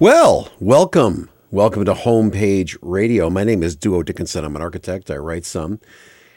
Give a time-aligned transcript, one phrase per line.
[0.00, 1.28] Well, welcome.
[1.50, 3.28] Welcome to Homepage Radio.
[3.30, 4.44] My name is Duo Dickinson.
[4.44, 5.10] I'm an architect.
[5.10, 5.80] I write some.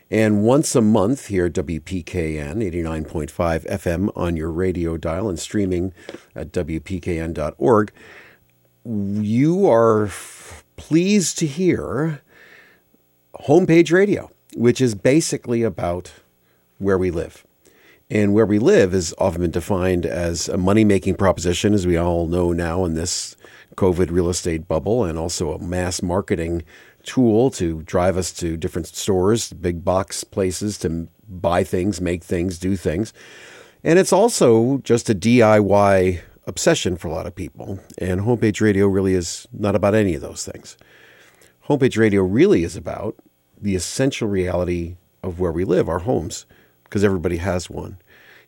[0.09, 3.29] And once a month here at WPKN 89.5
[3.69, 5.93] FM on your radio dial and streaming
[6.35, 7.91] at WPKN.org,
[8.83, 12.21] you are f- pleased to hear
[13.41, 16.13] Homepage Radio, which is basically about
[16.79, 17.45] where we live.
[18.09, 21.95] And where we live is often been defined as a money making proposition, as we
[21.95, 23.37] all know now in this
[23.75, 26.63] COVID real estate bubble, and also a mass marketing
[27.03, 32.59] tool to drive us to different stores, big box places to buy things, make things,
[32.59, 33.13] do things.
[33.83, 37.79] And it's also just a DIY obsession for a lot of people.
[37.97, 40.77] And homepage radio really is not about any of those things.
[41.67, 43.15] Homepage radio really is about
[43.59, 46.45] the essential reality of where we live, our homes,
[46.83, 47.97] because everybody has one.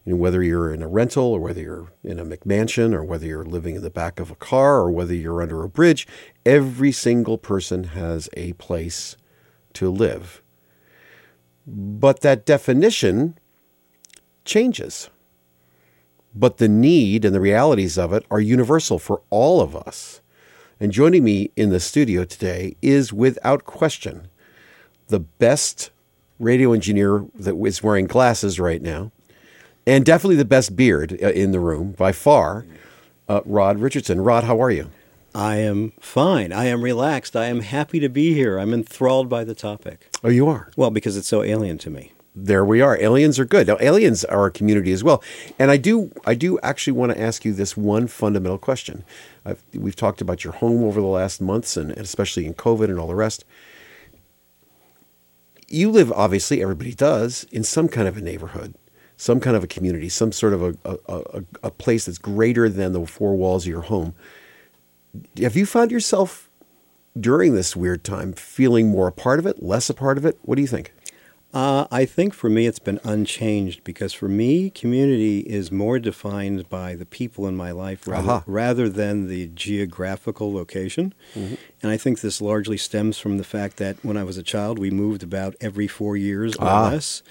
[0.05, 3.25] You know, whether you're in a rental or whether you're in a McMansion or whether
[3.25, 6.07] you're living in the back of a car or whether you're under a bridge,
[6.45, 9.15] every single person has a place
[9.73, 10.41] to live.
[11.65, 13.37] But that definition
[14.43, 15.09] changes.
[16.35, 20.21] But the need and the realities of it are universal for all of us.
[20.79, 24.27] And joining me in the studio today is without question
[25.07, 25.91] the best
[26.39, 29.11] radio engineer that is wearing glasses right now
[29.85, 32.65] and definitely the best beard uh, in the room by far,
[33.27, 34.21] uh, Rod Richardson.
[34.21, 34.89] Rod, how are you?
[35.35, 36.53] I am fine.
[36.53, 37.35] I am relaxed.
[37.35, 38.59] I am happy to be here.
[38.59, 40.15] I'm enthralled by the topic.
[40.23, 40.69] Oh, you are?
[40.75, 42.11] Well, because it's so alien to me.
[42.35, 42.99] There we are.
[42.99, 43.67] Aliens are good.
[43.67, 45.23] Now, aliens are a community as well.
[45.59, 49.03] And I do, I do actually want to ask you this one fundamental question.
[49.45, 52.99] I've, we've talked about your home over the last months, and especially in COVID and
[52.99, 53.45] all the rest.
[55.67, 58.75] You live, obviously, everybody does, in some kind of a neighborhood
[59.17, 62.93] some kind of a community, some sort of a, a, a, place that's greater than
[62.93, 64.13] the four walls of your home.
[65.39, 66.49] Have you found yourself
[67.19, 70.39] during this weird time feeling more a part of it, less a part of it?
[70.41, 70.93] What do you think?
[71.53, 76.67] Uh, I think for me it's been unchanged because for me, community is more defined
[76.67, 78.41] by the people in my life rather, uh-huh.
[78.47, 81.13] rather than the geographical location.
[81.35, 81.55] Mm-hmm.
[81.83, 84.79] And I think this largely stems from the fact that when I was a child,
[84.79, 86.89] we moved about every four years or ah.
[86.89, 87.21] less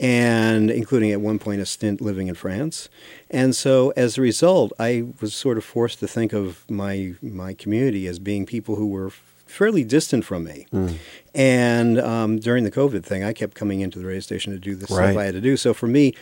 [0.00, 2.88] and including at one point a stint living in France.
[3.30, 7.54] And so as a result, I was sort of forced to think of my my
[7.54, 9.12] community as being people who were
[9.54, 10.66] fairly distant from me.
[10.72, 10.96] Mm.
[11.34, 14.74] And um, during the COVID thing, I kept coming into the radio station to do
[14.74, 15.10] the right.
[15.10, 15.56] stuff I had to do.
[15.56, 16.14] So for me,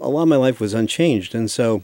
[0.00, 1.34] a lot of my life was unchanged.
[1.34, 1.82] And so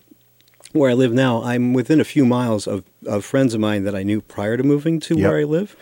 [0.73, 3.95] where I live now, I'm within a few miles of, of friends of mine that
[3.95, 5.29] I knew prior to moving to yep.
[5.29, 5.75] where I live.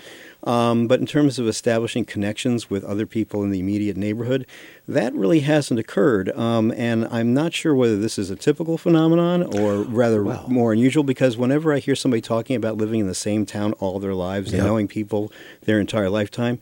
[0.44, 4.46] Um, but in terms of establishing connections with other people in the immediate neighborhood,
[4.86, 6.30] that really hasn't occurred.
[6.36, 11.02] Um, and I'm not sure whether this is a typical phenomenon or rather more unusual
[11.02, 14.52] because whenever I hear somebody talking about living in the same town all their lives
[14.52, 14.60] yep.
[14.60, 15.32] and knowing people
[15.62, 16.60] their entire lifetime,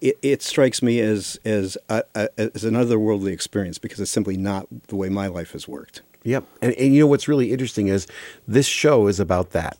[0.00, 4.36] it, it, strikes me as as a, a, as an otherworldly experience because it's simply
[4.36, 6.02] not the way my life has worked.
[6.22, 8.06] Yep, and, and you know what's really interesting is
[8.46, 9.78] this show is about that.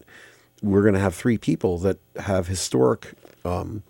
[0.60, 3.14] We're going to have three people that have historic
[3.44, 3.82] um,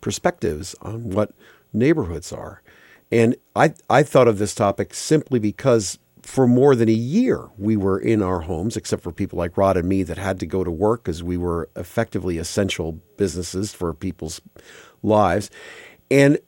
[0.00, 1.32] perspectives on what
[1.72, 2.62] neighborhoods are.
[3.10, 7.76] And I, I thought of this topic simply because for more than a year we
[7.76, 10.64] were in our homes, except for people like Rod and me that had to go
[10.64, 14.40] to work because we were effectively essential businesses for people's
[15.02, 15.50] lives.
[16.10, 16.38] And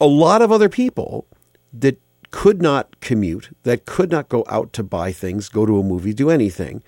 [0.00, 1.26] a lot of other people
[1.72, 1.98] that
[2.30, 6.12] could not commute, that could not go out to buy things, go to a movie,
[6.12, 6.82] do anything,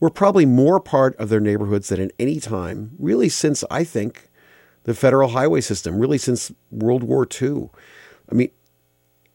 [0.00, 4.30] were probably more part of their neighborhoods than at any time, really, since I think
[4.84, 7.68] the federal highway system, really since World War II.
[8.30, 8.50] I mean,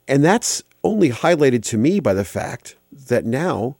[0.07, 3.77] and that's only highlighted to me by the fact that now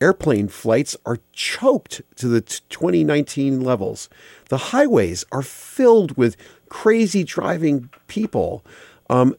[0.00, 4.08] airplane flights are choked to the 2019 levels.
[4.48, 6.36] The highways are filled with
[6.68, 8.64] crazy driving people.
[9.10, 9.36] Um,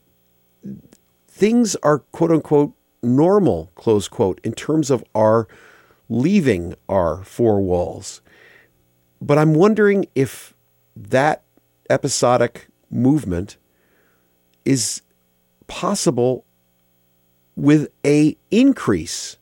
[1.28, 5.48] things are quote unquote normal, close quote, in terms of our
[6.10, 8.22] leaving our four walls.
[9.22, 10.54] But I'm wondering if
[10.96, 11.44] that
[11.90, 13.58] episodic movement
[14.66, 15.02] is
[15.68, 16.46] possible
[17.56, 19.38] with a increase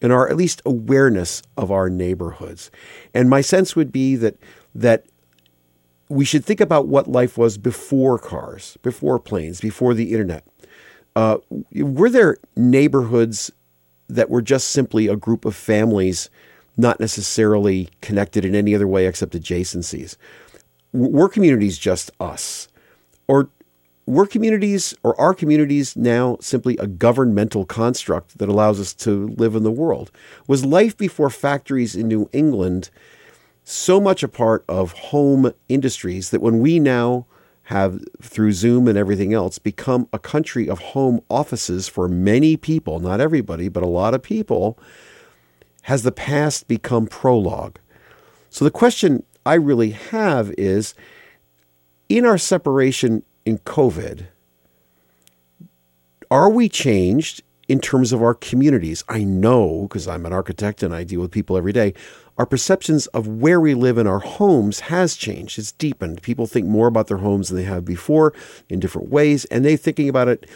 [0.00, 2.70] in our at least awareness of our neighborhoods.
[3.14, 4.36] And my sense would be that
[4.74, 5.06] that
[6.08, 10.44] we should think about what life was before cars, before planes, before the internet.
[11.14, 11.38] Uh,
[11.72, 13.50] were there neighborhoods
[14.14, 16.30] that were just simply a group of families,
[16.76, 20.16] not necessarily connected in any other way except adjacencies.
[20.92, 22.68] Were communities just us?
[23.28, 23.48] Or
[24.06, 29.54] were communities or are communities now simply a governmental construct that allows us to live
[29.54, 30.10] in the world?
[30.48, 32.90] Was life before factories in New England
[33.62, 37.26] so much a part of home industries that when we now
[37.70, 42.98] have, through Zoom and everything else, become a country of home offices for many people,
[42.98, 44.76] not everybody, but a lot of people,
[45.82, 47.78] has the past become prologue?
[48.50, 50.94] So the question I really have is
[52.08, 54.26] in our separation in COVID,
[56.28, 59.04] are we changed in terms of our communities?
[59.08, 61.94] I know, because I'm an architect and I deal with people every day,
[62.40, 65.58] our perceptions of where we live in our homes has changed.
[65.58, 66.22] It's deepened.
[66.22, 68.32] People think more about their homes than they have before
[68.70, 70.48] in different ways, and they're thinking about it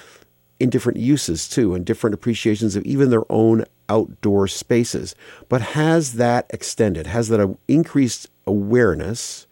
[0.58, 5.14] in different uses too, and different appreciations of even their own outdoor spaces.
[5.50, 7.06] But has that extended?
[7.06, 9.46] Has that uh, increased awareness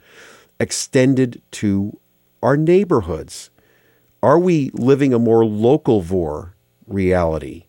[0.58, 1.99] extended to
[2.43, 3.50] our neighborhoods?
[4.23, 6.52] Are we living a more localvore
[6.87, 7.67] reality?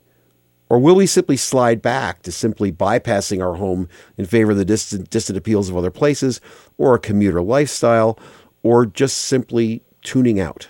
[0.70, 3.88] Or will we simply slide back to simply bypassing our home
[4.18, 6.42] in favor of the distant, distant appeals of other places,
[6.78, 8.18] or a commuter lifestyle,
[8.64, 10.70] or just simply tuning out?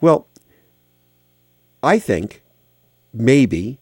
[0.00, 0.28] Well,
[1.82, 2.42] I think
[3.12, 3.78] maybe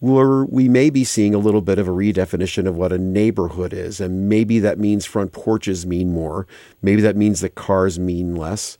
[0.00, 3.72] we're, we may be seeing a little bit of a redefinition of what a neighborhood
[3.72, 4.00] is.
[4.00, 6.46] And maybe that means front porches mean more.
[6.82, 8.78] Maybe that means that cars mean less.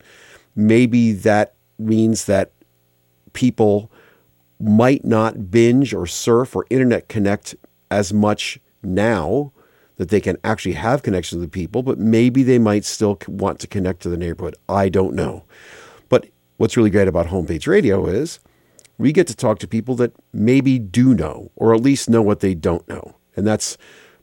[0.55, 2.51] Maybe that means that
[3.33, 3.91] people
[4.63, 7.55] might not binge or surf or internet connect
[7.89, 9.51] as much now
[9.97, 13.67] that they can actually have connections with people, but maybe they might still want to
[13.67, 14.55] connect to the neighborhood.
[14.67, 15.43] I don't know.
[16.09, 16.27] But
[16.57, 18.39] what's really great about homepage radio is
[18.97, 22.39] we get to talk to people that maybe do know, or at least know what
[22.39, 23.15] they don't know.
[23.35, 23.77] And that's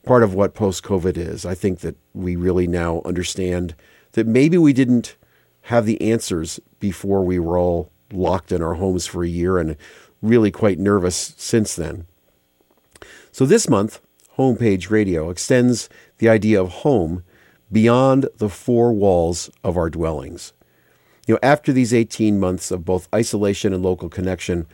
[0.04, 1.44] part of what post COVID is.
[1.44, 3.74] I think that we really now understand
[4.12, 5.16] that maybe we didn't
[5.62, 9.76] have the answers before we were all locked in our homes for a year and
[10.22, 12.06] really quite nervous since then.
[13.32, 14.00] So this month,
[14.36, 15.88] Homepage Radio extends
[16.18, 17.24] the idea of home
[17.70, 20.52] beyond the four walls of our dwellings.
[21.26, 24.66] You know, after these 18 months of both isolation and local connection,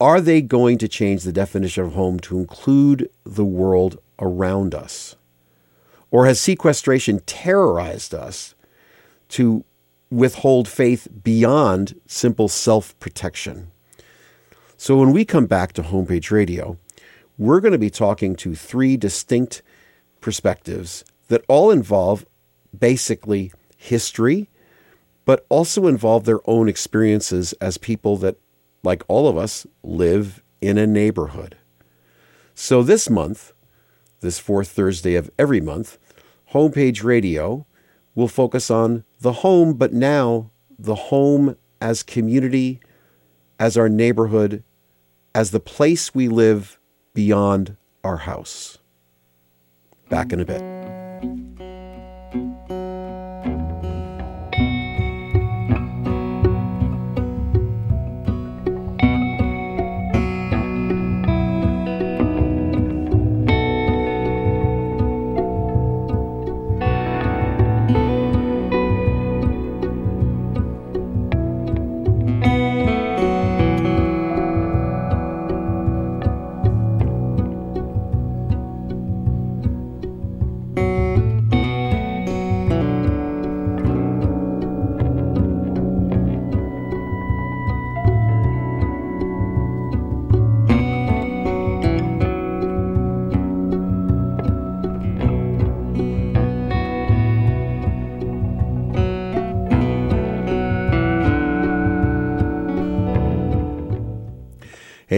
[0.00, 5.16] are they going to change the definition of home to include the world around us?
[6.10, 8.54] Or has sequestration terrorized us
[9.30, 9.64] to
[10.10, 13.70] withhold faith beyond simple self protection?
[14.82, 16.78] So, when we come back to Homepage Radio,
[17.36, 19.60] we're going to be talking to three distinct
[20.22, 22.24] perspectives that all involve
[22.76, 24.48] basically history,
[25.26, 28.38] but also involve their own experiences as people that,
[28.82, 31.58] like all of us, live in a neighborhood.
[32.54, 33.52] So, this month,
[34.20, 35.98] this fourth Thursday of every month,
[36.54, 37.66] Homepage Radio
[38.14, 42.80] will focus on the home, but now the home as community,
[43.58, 44.64] as our neighborhood,
[45.34, 46.78] as the place we live
[47.14, 48.78] beyond our house.
[50.08, 50.79] Back in a bit.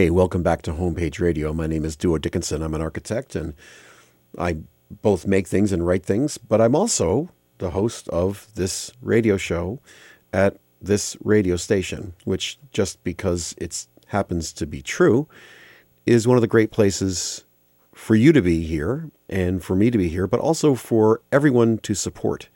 [0.02, 1.52] Hey, welcome back to Homepage Radio.
[1.52, 2.61] My name is Duo Dickinson.
[2.61, 3.54] I'm an architect and
[4.37, 4.56] I
[5.00, 9.78] both make things and write things, but I'm also the host of this radio show
[10.32, 15.28] at this radio station, which just because it happens to be true
[16.04, 17.44] is one of the great places
[17.94, 21.78] for you to be here and for me to be here, but also for everyone
[21.78, 22.49] to support.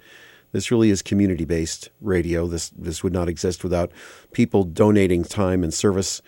[0.51, 2.49] This really is community based radio.
[2.49, 3.93] This, this would not exist without
[4.33, 6.21] people donating time and service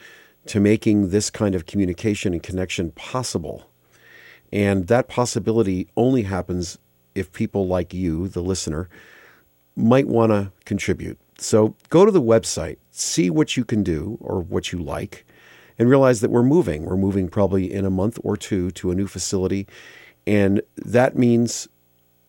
[0.48, 3.70] to making this kind of communication and connection possible.
[4.52, 6.78] And that possibility only happens
[7.14, 8.88] if people like you, the listener,
[9.76, 11.18] might want to contribute.
[11.38, 15.26] So go to the website, see what you can do or what you like,
[15.78, 16.84] and realize that we're moving.
[16.84, 19.66] We're moving probably in a month or two to a new facility.
[20.26, 21.68] And that means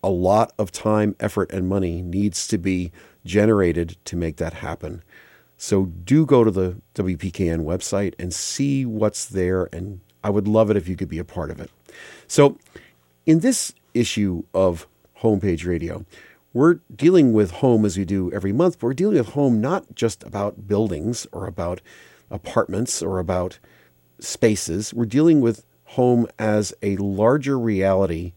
[0.03, 2.91] a lot of time, effort, and money needs to be
[3.25, 5.03] generated to make that happen.
[5.61, 9.67] So do go to the WPKN website and see what's there.
[9.73, 11.69] And I would love it if you could be a part of it.
[12.27, 12.57] So,
[13.25, 14.87] in this issue of
[15.21, 16.05] Homepage Radio,
[16.53, 19.95] we're dealing with home as we do every month, but we're dealing with home not
[19.95, 21.81] just about buildings or about
[22.31, 23.59] apartments or about
[24.17, 24.93] spaces.
[24.93, 28.31] We're dealing with home as a larger reality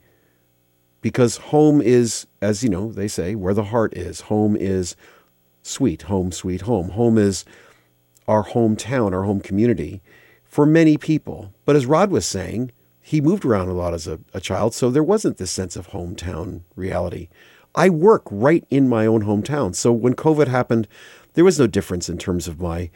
[1.01, 4.23] because home is, as you know, they say, where the heart is.
[4.23, 4.97] Home is
[5.63, 6.91] sweet, home, sweet home.
[6.91, 7.45] Home is
[8.29, 10.03] our hometown, our home community
[10.45, 11.55] for many people.
[11.65, 14.91] But as Rod was saying, he moved around a lot as a, a, child, so
[14.91, 17.29] there wasn't this sense of hometown reality.
[17.75, 19.75] I work right in my own hometown.
[19.75, 20.87] So when COVID happened,
[21.35, 22.91] there was no difference in terms of my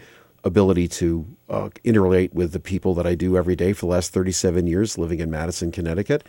[0.45, 4.13] ability to uh, interrelate with the people that I do every day for the last
[4.13, 6.25] 37 years living in Madison, Connecticut.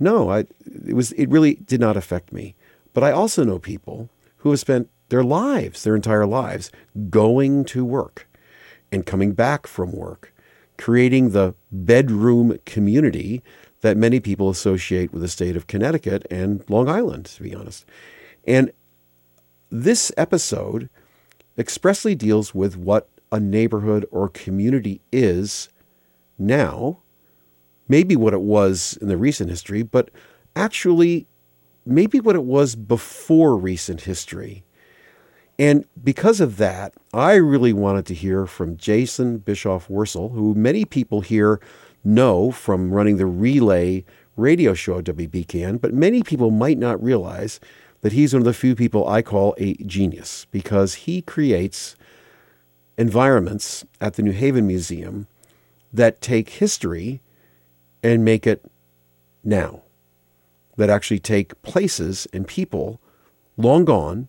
[0.00, 0.46] No, I,
[0.86, 2.54] it was it really did not affect me.
[2.94, 6.70] But I also know people who have spent their lives, their entire lives,
[7.10, 8.28] going to work
[8.92, 10.32] and coming back from work,
[10.76, 13.42] creating the bedroom community
[13.80, 17.84] that many people associate with the state of Connecticut and Long Island, to be honest.
[18.46, 18.72] And
[19.70, 20.88] this episode
[21.56, 25.68] expressly deals with what a neighborhood or community is
[26.38, 26.98] now,
[27.88, 30.10] maybe what it was in the recent history, but
[30.56, 31.26] actually
[31.84, 34.64] maybe what it was before recent history.
[35.58, 40.84] And because of that, I really wanted to hear from Jason Bischoff Wurstle, who many
[40.84, 41.60] people here
[42.04, 44.04] know from running the relay
[44.36, 47.58] radio show at WPKN, but many people might not realize
[48.02, 51.96] that he's one of the few people I call a genius because he creates
[52.96, 55.26] environments at the New Haven Museum
[55.92, 57.20] that take history
[58.00, 58.64] and make it
[59.42, 59.82] now,
[60.76, 63.00] that actually take places and people
[63.56, 64.28] long gone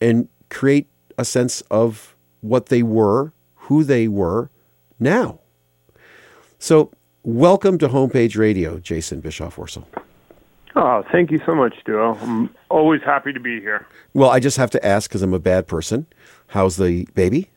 [0.00, 4.50] and create a sense of what they were, who they were
[4.98, 5.40] now.
[6.58, 6.90] So,
[7.24, 9.84] welcome to Homepage Radio, Jason Bischoff Wurstle.
[10.76, 12.16] Oh, thank you so much, Duo.
[12.20, 13.86] I'm always happy to be here.
[14.14, 16.06] Well, I just have to ask because I'm a bad person.
[16.48, 17.50] How's the baby?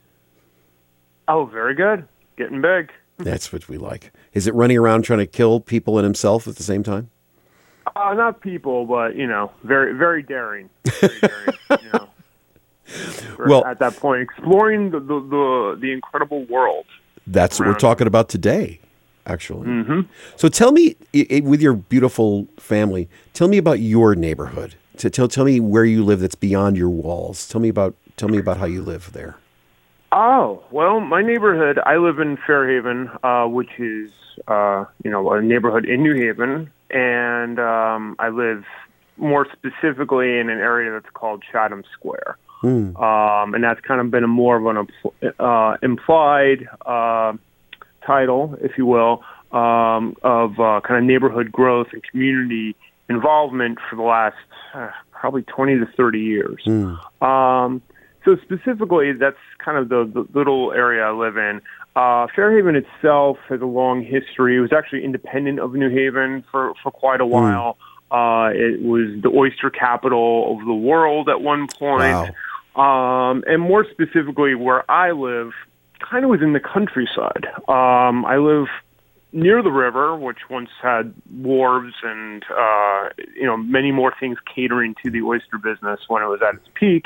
[1.28, 2.08] Oh, very good.
[2.38, 2.92] Getting big.
[3.18, 4.12] That's what we like.
[4.34, 7.10] Is it running around trying to kill people and himself at the same time?
[7.96, 10.70] Uh, not people, but you know, very, very daring.
[11.00, 12.10] Very daring you know.
[13.40, 16.86] well, at that point, exploring the, the, the, the incredible world.
[17.26, 18.80] That's what we're talking about today,
[19.26, 19.68] actually.
[19.68, 20.02] Mm-hmm.
[20.38, 24.76] So tell me, it, with your beautiful family, tell me about your neighborhood.
[24.98, 27.48] To tell, tell me where you live that's beyond your walls.
[27.48, 29.38] Tell me about tell me about how you live there.
[30.12, 31.80] Oh well, my neighborhood.
[31.86, 34.10] I live in Fairhaven, uh, which is
[34.48, 38.64] uh, you know a neighborhood in New Haven, and um, I live
[39.18, 42.38] more specifically in an area that's called Chatham Square.
[42.64, 43.00] Mm.
[43.02, 47.34] Um, and that's kind of been a more of an uh, implied uh,
[48.06, 52.76] title, if you will, um, of uh, kind of neighborhood growth and community
[53.10, 54.36] involvement for the last
[54.74, 56.64] uh, probably 20 to 30 years.
[56.66, 57.24] Mm.
[57.24, 57.82] Um,
[58.26, 61.62] so specifically, that's kind of the, the little area I live in.
[61.96, 64.58] Uh, Fairhaven itself has a long history.
[64.58, 67.32] It was actually independent of New Haven for, for quite a hmm.
[67.32, 67.78] while.
[68.10, 72.14] Uh, it was the oyster capital of the world at one point.
[72.14, 72.30] Wow.
[72.78, 75.52] Um, and more specifically, where I live,
[76.08, 77.48] kind of within the countryside.
[77.68, 78.68] Um, I live
[79.34, 84.96] near the river, which once had wharves and uh, you know many more things catering
[85.04, 87.06] to the oyster business when it was at its peak.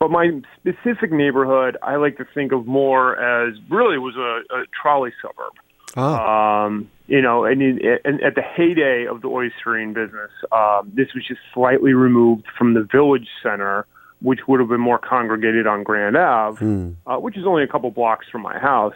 [0.00, 4.64] But my specific neighborhood, I like to think of more as really was a, a
[4.80, 5.52] trolley suburb.
[5.96, 6.14] Oh.
[6.14, 11.08] Um, you know, and, in, and at the heyday of the oystering business, um, this
[11.14, 13.86] was just slightly removed from the village center
[14.22, 16.94] which would have been more congregated on Grand Ave, mm.
[17.06, 18.94] uh, which is only a couple blocks from my house,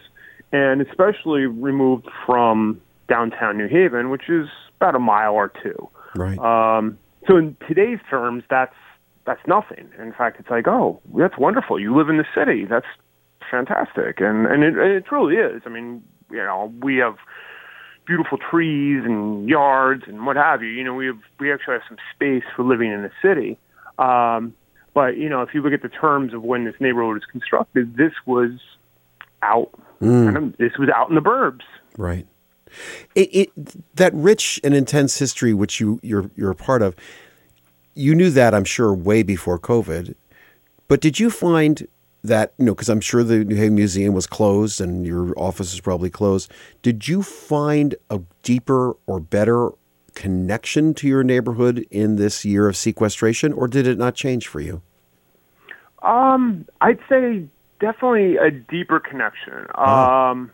[0.53, 5.89] and especially removed from downtown New Haven, which is about a mile or two.
[6.15, 6.39] Right.
[6.39, 8.75] Um, so in today's terms, that's
[9.27, 9.89] that's nothing.
[9.99, 11.81] In fact, it's like, oh, that's wonderful.
[11.81, 12.67] You live in the city.
[12.67, 12.87] That's
[13.51, 15.63] fantastic, and and it, it truly is.
[15.65, 17.17] I mean, you know, we have
[18.07, 20.69] beautiful trees and yards and what have you.
[20.69, 23.59] You know, we have we actually have some space for living in the city.
[23.99, 24.55] Um,
[24.95, 27.97] but you know, if you look at the terms of when this neighborhood was constructed,
[27.97, 28.53] this was
[29.43, 29.71] out.
[30.01, 30.57] Mm.
[30.57, 31.63] This was out in the burbs.
[31.99, 32.27] Right.
[33.15, 36.97] It, it, that rich and intense history, which you you're you're a part of,
[37.95, 40.15] you knew that I'm sure way before COVID.
[40.89, 41.87] But did you find
[42.25, 45.73] that you know because I'm sure the New Haven Museum was closed and your office
[45.75, 46.51] is probably closed.
[46.83, 49.71] Did you find a deeper or better
[50.15, 54.61] connection to your neighborhood in this year of sequestration, or did it not change for
[54.61, 54.83] you?
[56.03, 57.47] Um, I'd say
[57.81, 59.67] definitely a deeper connection.
[59.75, 60.31] Uh-huh.
[60.31, 60.51] Um,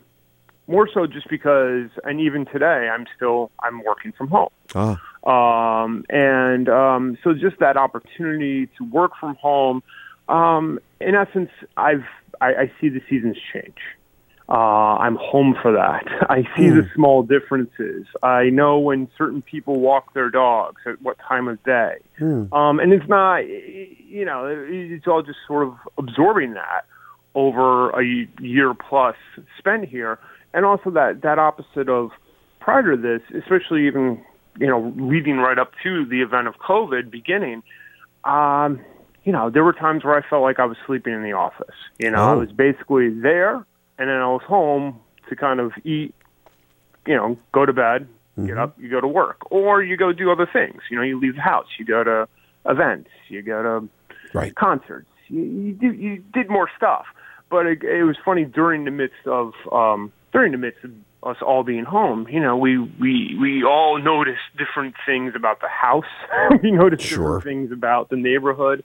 [0.66, 4.50] more so just because, and even today, I'm still I'm working from home.
[4.74, 5.30] Uh-huh.
[5.30, 9.82] Um, and um, so just that opportunity to work from home.
[10.28, 12.04] Um, in essence, I've
[12.40, 13.78] I, I see the seasons change.
[14.50, 16.04] Uh, I'm home for that.
[16.28, 16.76] I see mm.
[16.76, 16.94] the hmm.
[16.94, 18.06] small differences.
[18.20, 21.98] I know when certain people walk their dogs at what time of day.
[22.18, 22.52] Mm.
[22.52, 26.84] Um, and it's not, you know, it's all just sort of absorbing that
[27.36, 29.14] over a year plus
[29.56, 30.18] spent here.
[30.52, 32.10] And also that, that opposite of
[32.58, 34.20] prior to this, especially even,
[34.58, 37.62] you know, leading right up to the event of COVID beginning,
[38.24, 38.80] um,
[39.22, 41.76] you know, there were times where I felt like I was sleeping in the office.
[42.00, 42.32] You know, oh.
[42.32, 43.64] I was basically there
[44.00, 46.14] and then I was home to kind of eat,
[47.06, 48.46] you know, go to bed, mm-hmm.
[48.46, 50.80] get up, you go to work, or you go do other things.
[50.90, 52.26] You know, you leave the house, you go to
[52.64, 53.88] events, you go to
[54.32, 54.54] right.
[54.54, 57.04] concerts, you, you do you did more stuff.
[57.50, 60.92] But it, it was funny during the midst of um, during the midst of
[61.22, 65.68] us all being home, you know, we we we all noticed different things about the
[65.68, 66.04] house.
[66.62, 67.36] we noticed sure.
[67.36, 68.82] different things about the neighborhood,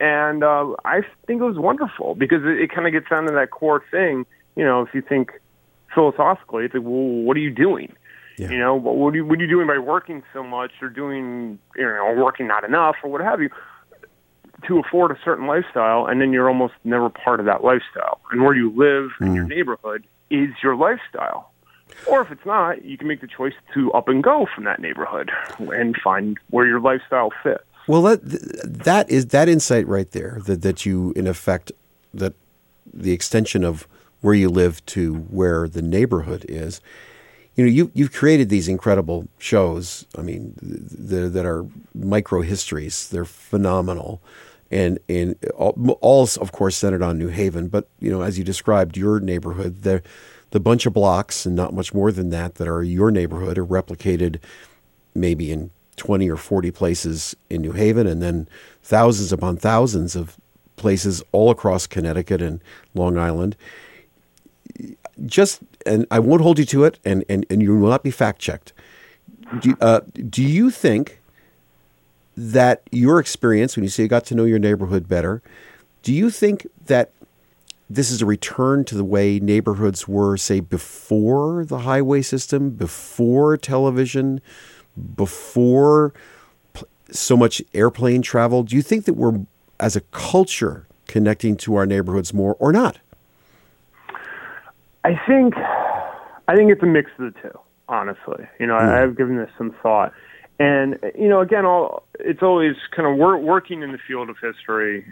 [0.00, 3.32] and uh, I think it was wonderful because it, it kind of gets down to
[3.32, 5.32] that core thing you know, if you think
[5.94, 7.94] philosophically, it's like, well, what are you doing?
[8.38, 8.50] Yeah.
[8.50, 11.58] You know, what are you, what are you doing by working so much or doing,
[11.74, 13.48] you know, working not enough or what have you
[14.66, 18.20] to afford a certain lifestyle and then you're almost never part of that lifestyle.
[18.30, 19.26] And where you live mm.
[19.26, 19.48] in your mm.
[19.48, 21.50] neighborhood is your lifestyle.
[22.06, 24.80] Or if it's not, you can make the choice to up and go from that
[24.80, 27.62] neighborhood and find where your lifestyle fits.
[27.86, 28.20] Well, that
[28.64, 31.70] that is that insight right there that that you in effect
[32.12, 32.34] that
[32.92, 33.86] the extension of
[34.26, 36.80] where you live to where the neighborhood is.
[37.54, 40.04] You know, you you've created these incredible shows.
[40.18, 41.64] I mean, th- that are
[41.94, 43.08] micro histories.
[43.08, 44.20] They're phenomenal,
[44.68, 47.68] and and all, all, of course centered on New Haven.
[47.68, 50.02] But you know, as you described, your neighborhood, the
[50.50, 53.64] the bunch of blocks and not much more than that that are your neighborhood are
[53.64, 54.40] replicated
[55.14, 58.48] maybe in 20 or 40 places in New Haven, and then
[58.82, 60.36] thousands upon thousands of
[60.74, 62.60] places all across Connecticut and
[62.92, 63.56] Long Island
[65.24, 68.10] just and I won't hold you to it, and and, and you will not be
[68.10, 68.72] fact checked.
[69.60, 71.20] Do, uh, do you think
[72.36, 75.40] that your experience, when you say you got to know your neighborhood better,
[76.02, 77.12] do you think that
[77.88, 83.56] this is a return to the way neighborhoods were, say, before the highway system, before
[83.56, 84.40] television,
[85.14, 86.12] before
[87.10, 88.64] so much airplane travel?
[88.64, 89.40] Do you think that we're,
[89.78, 92.98] as a culture, connecting to our neighborhoods more or not?
[95.06, 95.54] I think
[96.48, 97.58] I think it's a mix of the two.
[97.88, 98.80] Honestly, you know, mm.
[98.80, 100.12] I, I've given this some thought,
[100.58, 104.36] and you know, again, all it's always kind of wor- working in the field of
[104.42, 105.04] history.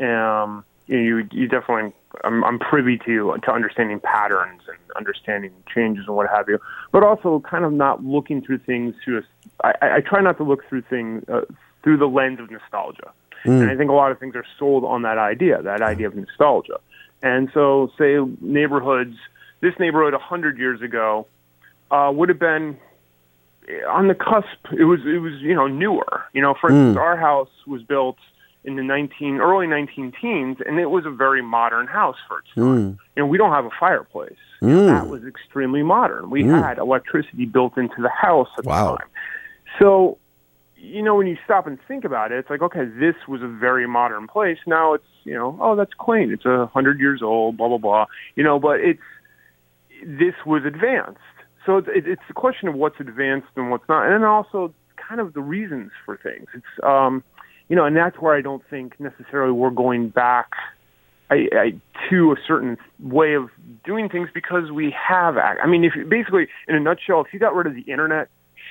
[0.00, 1.92] Um, you, know, you you definitely
[2.24, 6.58] I'm, I'm privy to to understanding patterns and understanding changes and what have you,
[6.90, 9.22] but also kind of not looking through things through.
[9.62, 11.42] A, I, I try not to look through things uh,
[11.82, 13.12] through the lens of nostalgia,
[13.44, 13.60] mm.
[13.60, 16.16] and I think a lot of things are sold on that idea, that idea of
[16.16, 16.78] nostalgia.
[17.22, 19.16] And so, say neighborhoods
[19.62, 21.26] this neighborhood 100 years ago
[21.90, 22.76] uh, would have been
[23.88, 24.72] on the cusp.
[24.76, 26.24] It was it was you know newer.
[26.34, 27.00] You know, for instance, mm.
[27.00, 28.18] our house was built
[28.64, 32.48] in the 19 early 19 teens, and it was a very modern house for its
[32.54, 32.64] time.
[32.64, 32.98] Mm.
[33.16, 34.36] You know, we don't have a fireplace.
[34.60, 34.86] Mm.
[34.86, 36.30] That was extremely modern.
[36.30, 36.62] We mm.
[36.62, 38.92] had electricity built into the house at wow.
[38.92, 39.08] the time.
[39.80, 40.18] So,
[40.76, 43.48] you know, when you stop and think about it, it's like, okay, this was a
[43.48, 44.58] very modern place.
[44.66, 46.32] Now it's, you know, oh, that's quaint.
[46.32, 48.06] It's a hundred years old, blah blah blah.
[48.36, 49.00] You know, but it's
[50.06, 51.20] this was advanced.
[51.64, 55.20] So it's, it's a question of what's advanced and what's not, and then also kind
[55.20, 56.46] of the reasons for things.
[56.54, 57.22] It's um,
[57.68, 60.52] you know, and that's where I don't think necessarily we're going back
[61.30, 61.74] I, I,
[62.10, 63.48] to a certain way of
[63.84, 65.38] doing things because we have.
[65.38, 68.28] I mean, if basically, in a nutshell, if you got rid of the internet,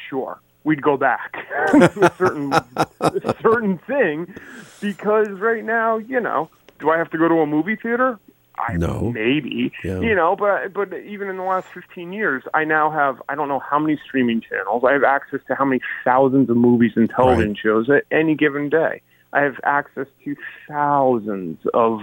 [0.09, 1.33] sure, we'd go back
[1.71, 2.53] to a certain
[2.99, 4.35] a certain thing
[4.79, 8.19] because right now, you know, do I have to go to a movie theater?
[8.67, 9.11] I no.
[9.11, 9.99] maybe yeah.
[9.99, 13.47] you know, but but even in the last 15 years, I now have I don't
[13.47, 14.83] know how many streaming channels.
[14.87, 17.57] I have access to how many thousands of movies and television right.
[17.57, 19.01] shows at any given day.
[19.33, 20.35] I have access to
[20.67, 22.01] thousands of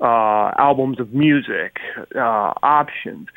[0.00, 1.78] uh, albums of music,
[2.14, 3.28] uh, options.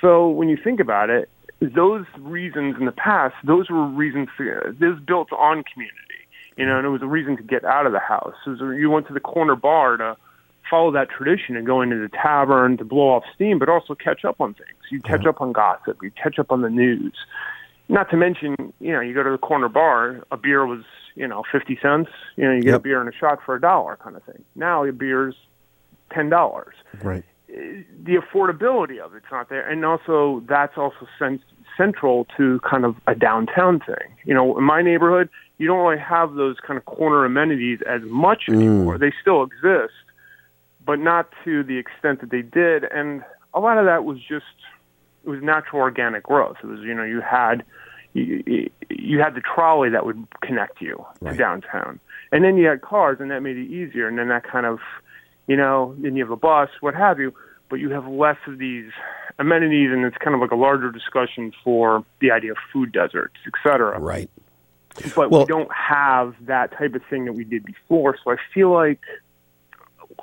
[0.00, 1.28] So when you think about it,
[1.60, 4.28] those reasons in the past, those were reasons.
[4.36, 5.98] To, this built on community,
[6.56, 8.34] you know, and it was a reason to get out of the house.
[8.44, 10.16] So you went to the corner bar to
[10.68, 14.24] follow that tradition and go into the tavern to blow off steam, but also catch
[14.24, 14.68] up on things.
[14.90, 15.30] You catch yeah.
[15.30, 15.98] up on gossip.
[16.02, 17.14] You catch up on the news.
[17.88, 21.28] Not to mention, you know, you go to the corner bar, a beer was, you
[21.28, 22.10] know, 50 cents.
[22.36, 22.80] You know, you get yep.
[22.80, 24.42] a beer and a shot for a dollar kind of thing.
[24.54, 25.36] Now, a beer's
[26.12, 26.64] $10.
[27.02, 27.24] Right.
[27.48, 29.68] The affordability of it's not there.
[29.68, 31.06] And also, that's also
[31.76, 34.16] central to kind of a downtown thing.
[34.24, 38.02] You know, in my neighborhood, you don't really have those kind of corner amenities as
[38.04, 38.54] much mm.
[38.54, 38.98] anymore.
[38.98, 39.94] They still exist,
[40.84, 42.84] but not to the extent that they did.
[42.84, 44.44] And a lot of that was just
[45.24, 46.56] it was natural organic growth.
[46.62, 47.64] It was you know you had
[48.12, 51.32] you, you had the trolley that would connect you right.
[51.32, 52.00] to downtown,
[52.32, 54.08] and then you had cars, and that made it easier.
[54.08, 54.80] And then that kind of
[55.46, 57.34] you know then you have a bus, what have you,
[57.68, 58.90] but you have less of these
[59.38, 63.36] amenities, and it's kind of like a larger discussion for the idea of food deserts,
[63.46, 63.98] et cetera.
[63.98, 64.30] Right.
[65.16, 68.16] But well, we don't have that type of thing that we did before.
[68.22, 69.00] So I feel like,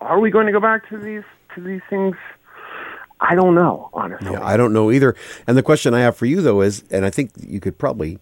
[0.02, 1.24] are we going to go back to these
[1.56, 2.16] to these things
[3.22, 4.32] I don't know, honestly.
[4.32, 5.16] Yeah, I don't know either.
[5.46, 8.18] And the question I have for you, though, is, and I think you could probably,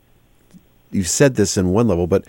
[0.91, 2.25] you've said this in one level, but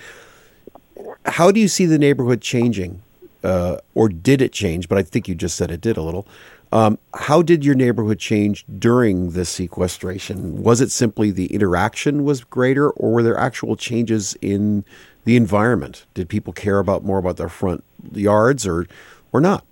[1.27, 3.03] how do you see the neighborhood changing?
[3.43, 4.89] Uh, or did it change?
[4.89, 6.29] But I think you just said it did a little.
[6.73, 10.63] Um, how did your neighborhood change during the sequestration?
[10.63, 14.85] Was it simply the interaction was greater, or were there actual changes in
[15.25, 16.07] the environment?
[16.15, 17.83] Did people care about more about their front
[18.13, 18.87] yards, or
[19.33, 19.65] or not?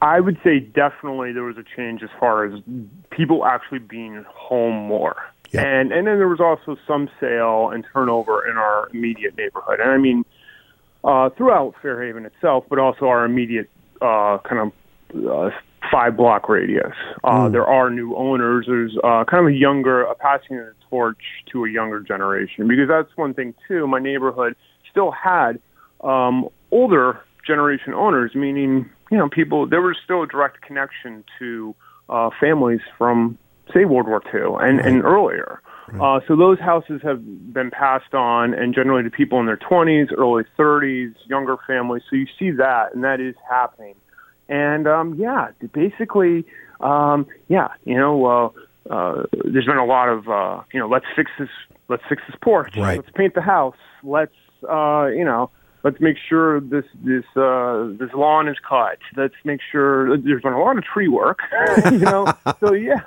[0.00, 2.60] I would say definitely there was a change as far as
[3.10, 5.16] people actually being home more.
[5.50, 5.62] Yeah.
[5.62, 9.80] And and then there was also some sale and turnover in our immediate neighborhood.
[9.80, 10.24] And I mean
[11.04, 14.72] uh, throughout Fairhaven itself, but also our immediate uh, kind
[15.12, 15.50] of uh,
[15.90, 16.94] five block radius.
[17.24, 17.52] Uh, mm.
[17.52, 18.66] There are new owners.
[18.68, 22.68] There's uh, kind of a younger, a passing of the torch to a younger generation
[22.68, 23.86] because that's one thing too.
[23.86, 24.54] My neighborhood
[24.90, 25.60] still had
[26.02, 31.74] um, older generation owners, meaning you know, people there was still a direct connection to
[32.08, 33.38] uh, families from
[33.74, 34.86] say World War II and, right.
[34.86, 35.60] and earlier.
[35.88, 36.16] Right.
[36.16, 37.20] Uh, so those houses have
[37.52, 42.02] been passed on, and generally to people in their 20s, early 30s, younger families.
[42.10, 43.94] So you see that, and that is happening.
[44.50, 46.44] And um, yeah, basically,
[46.80, 51.06] um, yeah, you know, uh, uh, there's been a lot of uh, you know, let's
[51.16, 51.48] fix this,
[51.88, 52.98] let's fix this porch, right.
[52.98, 54.32] let's paint the house, let's
[54.68, 55.50] uh, you know,
[55.82, 58.98] let's make sure this this uh, this lawn is cut.
[59.16, 61.40] Let's make sure there's been a lot of tree work.
[61.90, 63.00] you know, so yeah.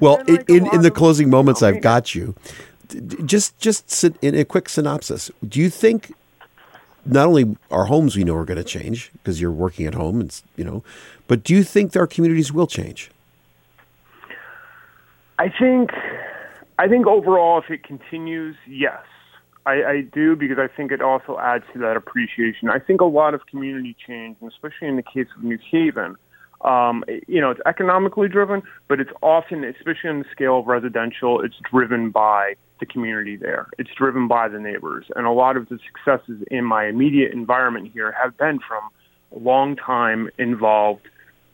[0.00, 2.34] Well, like in in the closing of, moments, you know, I've got you.
[3.24, 5.30] Just just in a quick synopsis.
[5.46, 6.12] Do you think
[7.06, 10.20] not only our homes we know are going to change because you're working at home
[10.20, 10.82] and you know,
[11.28, 13.10] but do you think our communities will change?
[15.38, 15.90] I think
[16.78, 19.02] I think overall, if it continues, yes.
[19.66, 22.70] I, I do because I think it also adds to that appreciation.
[22.70, 26.16] I think a lot of community change, and especially in the case of New Haven,
[26.62, 31.40] um, you know, it's economically driven, but it's often, especially on the scale of residential,
[31.40, 33.68] it's driven by the community there.
[33.78, 35.06] It's driven by the neighbors.
[35.16, 38.82] And a lot of the successes in my immediate environment here have been from
[39.30, 41.06] long time involved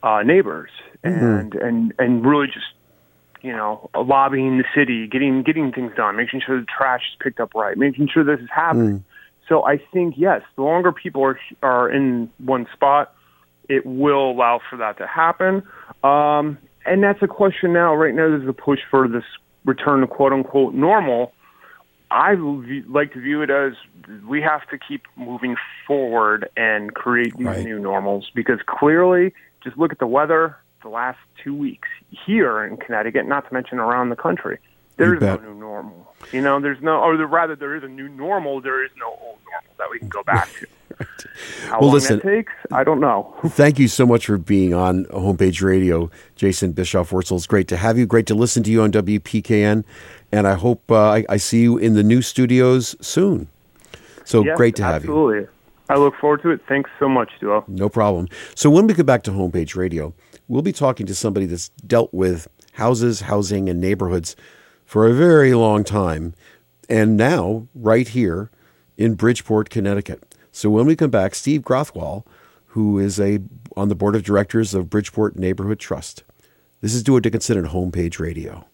[0.03, 0.71] uh, neighbors
[1.05, 1.25] mm-hmm.
[1.25, 2.67] and, and, and really just
[3.47, 7.39] you know, lobbying the city, getting getting things done, making sure the trash is picked
[7.39, 8.99] up right, making sure this is happening.
[8.99, 9.05] Mm.
[9.49, 13.15] So I think yes, the longer people are are in one spot,
[13.69, 15.63] it will allow for that to happen.
[16.03, 17.95] Um, and that's a question now.
[17.95, 19.23] Right now, there's a push for this
[19.65, 21.33] return to quote unquote normal.
[22.11, 22.35] I
[22.89, 23.75] like to view it as
[24.27, 25.55] we have to keep moving
[25.87, 27.65] forward and create these right.
[27.65, 31.89] new normals because clearly, just look at the weather the last two weeks
[32.25, 34.59] here in Connecticut, not to mention around the country.
[34.97, 36.15] There is no new normal.
[36.33, 38.61] You know, there's no, or rather, there is a new normal.
[38.61, 40.67] There is no old normal that we can go back to.
[41.65, 43.35] How well, long listen, that takes, I don't know.
[43.49, 47.37] thank you so much for being on Homepage Radio, Jason Bischoff Wurstle.
[47.37, 48.07] It's great to have you.
[48.07, 49.85] Great to listen to you on WPKN,
[50.33, 53.49] and I hope uh, I, I, see you in the new studios soon.
[54.25, 55.37] So yes, great to have absolutely.
[55.37, 55.43] you.
[55.43, 55.57] Absolutely.
[55.89, 56.61] I look forward to it.
[56.69, 57.65] Thanks so much, Duo.
[57.69, 58.29] No problem.
[58.55, 60.15] So when we get back to Homepage Radio,
[60.49, 64.37] we'll be talking to somebody that's dealt with houses, housing, and neighborhoods
[64.85, 66.35] for a very long time,
[66.89, 68.51] and now right here
[68.97, 70.35] in Bridgeport, Connecticut.
[70.53, 72.25] So when we come back, Steve Grothwall,
[72.67, 73.41] who is a
[73.77, 76.25] on the board of directors of Bridgeport Neighborhood Trust.
[76.81, 78.67] This is Duo Dickinson at Homepage Radio.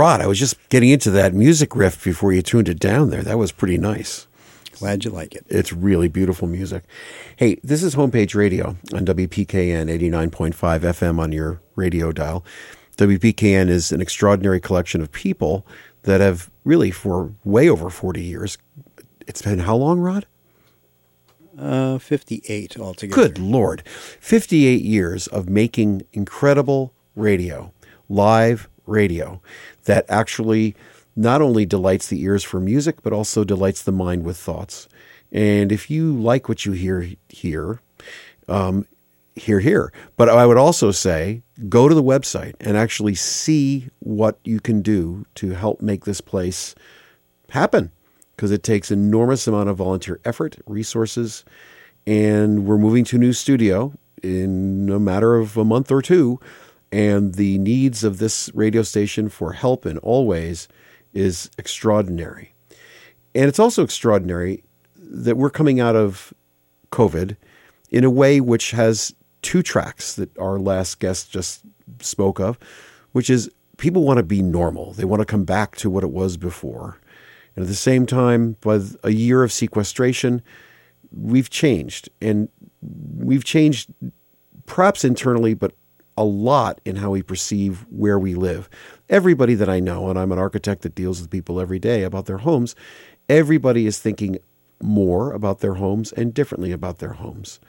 [0.00, 3.20] Rod, I was just getting into that music riff before you tuned it down there.
[3.20, 4.26] That was pretty nice.
[4.78, 5.44] Glad you like it.
[5.50, 6.84] It's really beautiful music.
[7.36, 12.42] Hey, this is Homepage Radio on WPKN 89.5 FM on your radio dial.
[12.96, 15.66] WPKN is an extraordinary collection of people
[16.04, 18.56] that have really, for way over 40 years,
[19.26, 20.24] it's been how long, Rod?
[21.58, 23.14] Uh, 58 altogether.
[23.14, 23.82] Good Lord.
[23.86, 27.74] 58 years of making incredible radio,
[28.08, 29.40] live radio,
[29.90, 30.76] that actually
[31.16, 34.88] not only delights the ears for music, but also delights the mind with thoughts.
[35.32, 37.80] And if you like what you hear here,
[38.48, 38.86] um,
[39.34, 39.92] hear here.
[40.16, 44.80] But I would also say go to the website and actually see what you can
[44.80, 46.74] do to help make this place
[47.50, 47.90] happen
[48.36, 51.44] because it takes enormous amount of volunteer effort, resources,
[52.06, 56.38] and we're moving to a new studio in a matter of a month or two.
[56.92, 60.68] And the needs of this radio station for help in all ways
[61.12, 62.52] is extraordinary.
[63.34, 64.64] And it's also extraordinary
[64.96, 66.32] that we're coming out of
[66.90, 67.36] COVID
[67.90, 71.62] in a way which has two tracks that our last guest just
[72.00, 72.58] spoke of,
[73.12, 74.92] which is people want to be normal.
[74.92, 76.98] They want to come back to what it was before.
[77.56, 80.42] And at the same time, with a year of sequestration,
[81.10, 82.08] we've changed.
[82.20, 82.48] And
[83.16, 83.92] we've changed
[84.66, 85.72] perhaps internally, but
[86.16, 88.68] a lot in how we perceive where we live.
[89.08, 92.26] Everybody that I know, and I'm an architect that deals with people every day about
[92.26, 92.74] their homes,
[93.28, 94.38] everybody is thinking
[94.82, 97.60] more about their homes and differently about their homes.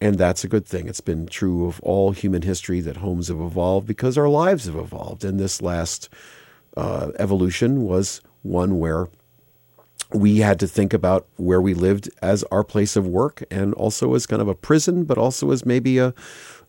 [0.00, 0.88] And that's a good thing.
[0.88, 4.74] It's been true of all human history that homes have evolved because our lives have
[4.74, 5.24] evolved.
[5.24, 6.08] And this last
[6.76, 9.08] uh, evolution was one where
[10.12, 14.14] we had to think about where we lived as our place of work and also
[14.14, 16.12] as kind of a prison, but also as maybe a,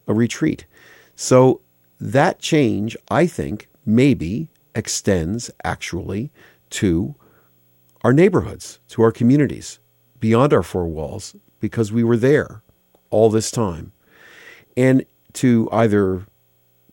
[0.07, 0.65] a retreat.
[1.15, 1.61] So
[1.99, 6.31] that change, I think, maybe extends actually
[6.71, 7.15] to
[8.03, 9.79] our neighborhoods, to our communities,
[10.19, 12.61] beyond our four walls, because we were there
[13.09, 13.91] all this time.
[14.75, 16.25] And to either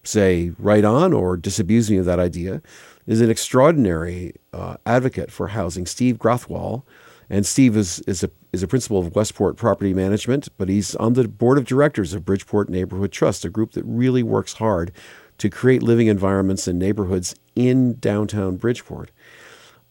[0.02, 2.62] say right on or disabuse me of that idea
[3.06, 6.83] is an extraordinary uh, advocate for housing, Steve Grothwall.
[7.30, 11.12] And Steve is, is, a, is a principal of Westport Property Management, but he's on
[11.12, 14.90] the board of directors of Bridgeport Neighborhood Trust, a group that really works hard
[15.38, 19.12] to create living environments and neighborhoods in downtown Bridgeport.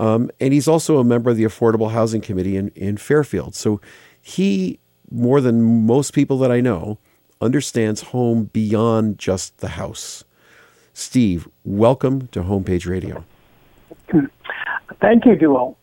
[0.02, 3.56] Um, and he's also a member of the Affordable Housing Committee in, in Fairfield.
[3.56, 3.80] So
[4.21, 6.99] he, more than most people that I know,
[7.41, 10.25] understands home beyond just the house.
[10.93, 13.23] Steve, welcome to Homepage Radio.
[14.99, 15.78] Thank you, Duo.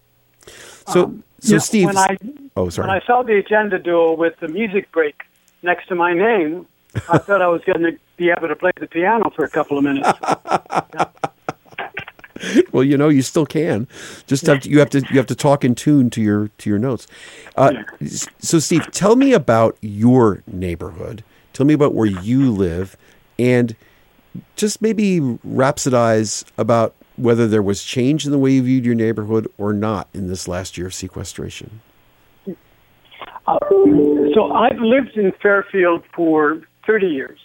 [0.88, 1.86] So, um, so Steve.
[1.86, 2.16] When I,
[2.56, 2.88] oh, sorry.
[2.88, 5.22] When I saw the agenda duo with the music break
[5.62, 6.66] next to my name,
[7.08, 9.78] I thought I was going to be able to play the piano for a couple
[9.78, 10.08] of minutes.
[12.72, 13.86] well, you know, you still can.
[14.26, 16.70] Just have to, you have to you have to talk in tune to your to
[16.70, 17.06] your notes.
[17.56, 17.72] Uh,
[18.38, 21.22] so, Steve, tell me about your neighborhood.
[21.52, 22.96] Tell me about where you live,
[23.38, 23.74] and
[24.56, 29.50] just maybe rhapsodize about whether there was change in the way you viewed your neighborhood
[29.58, 31.80] or not in this last year of sequestration.
[33.46, 33.58] Uh,
[34.34, 37.38] so I've lived in Fairfield for 30 years.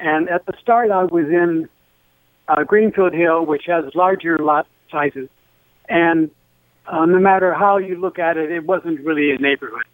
[0.00, 1.68] And at the start, I was in
[2.48, 5.28] uh, Greenfield Hill, which has larger lot sizes.
[5.88, 6.30] And
[6.86, 9.84] uh, no matter how you look at it, it wasn't really a neighborhood.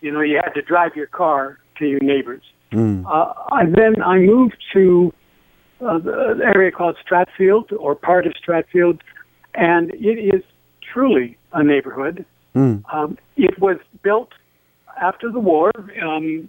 [0.00, 2.42] You know, you had to drive your car to your neighbors.
[2.72, 3.04] Mm.
[3.06, 5.12] Uh, I, then I moved to
[5.80, 9.00] uh, the area called Stratfield or part of Stratfield,
[9.54, 10.42] and it is
[10.80, 12.24] truly a neighborhood.
[12.54, 12.82] Mm.
[12.92, 14.32] Um, it was built
[15.00, 15.70] after the war,
[16.02, 16.48] um,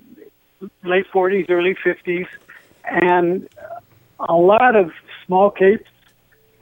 [0.84, 2.28] late 40s, early 50s,
[2.86, 3.48] and
[4.20, 4.92] a lot of
[5.26, 5.90] small capes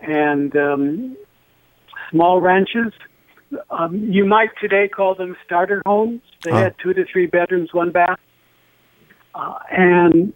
[0.02, 1.18] and um,
[2.10, 2.92] small ranches.
[3.70, 6.22] Um, you might today call them starter homes.
[6.44, 8.20] They had two to three bedrooms, one bath.
[9.34, 10.34] Uh, and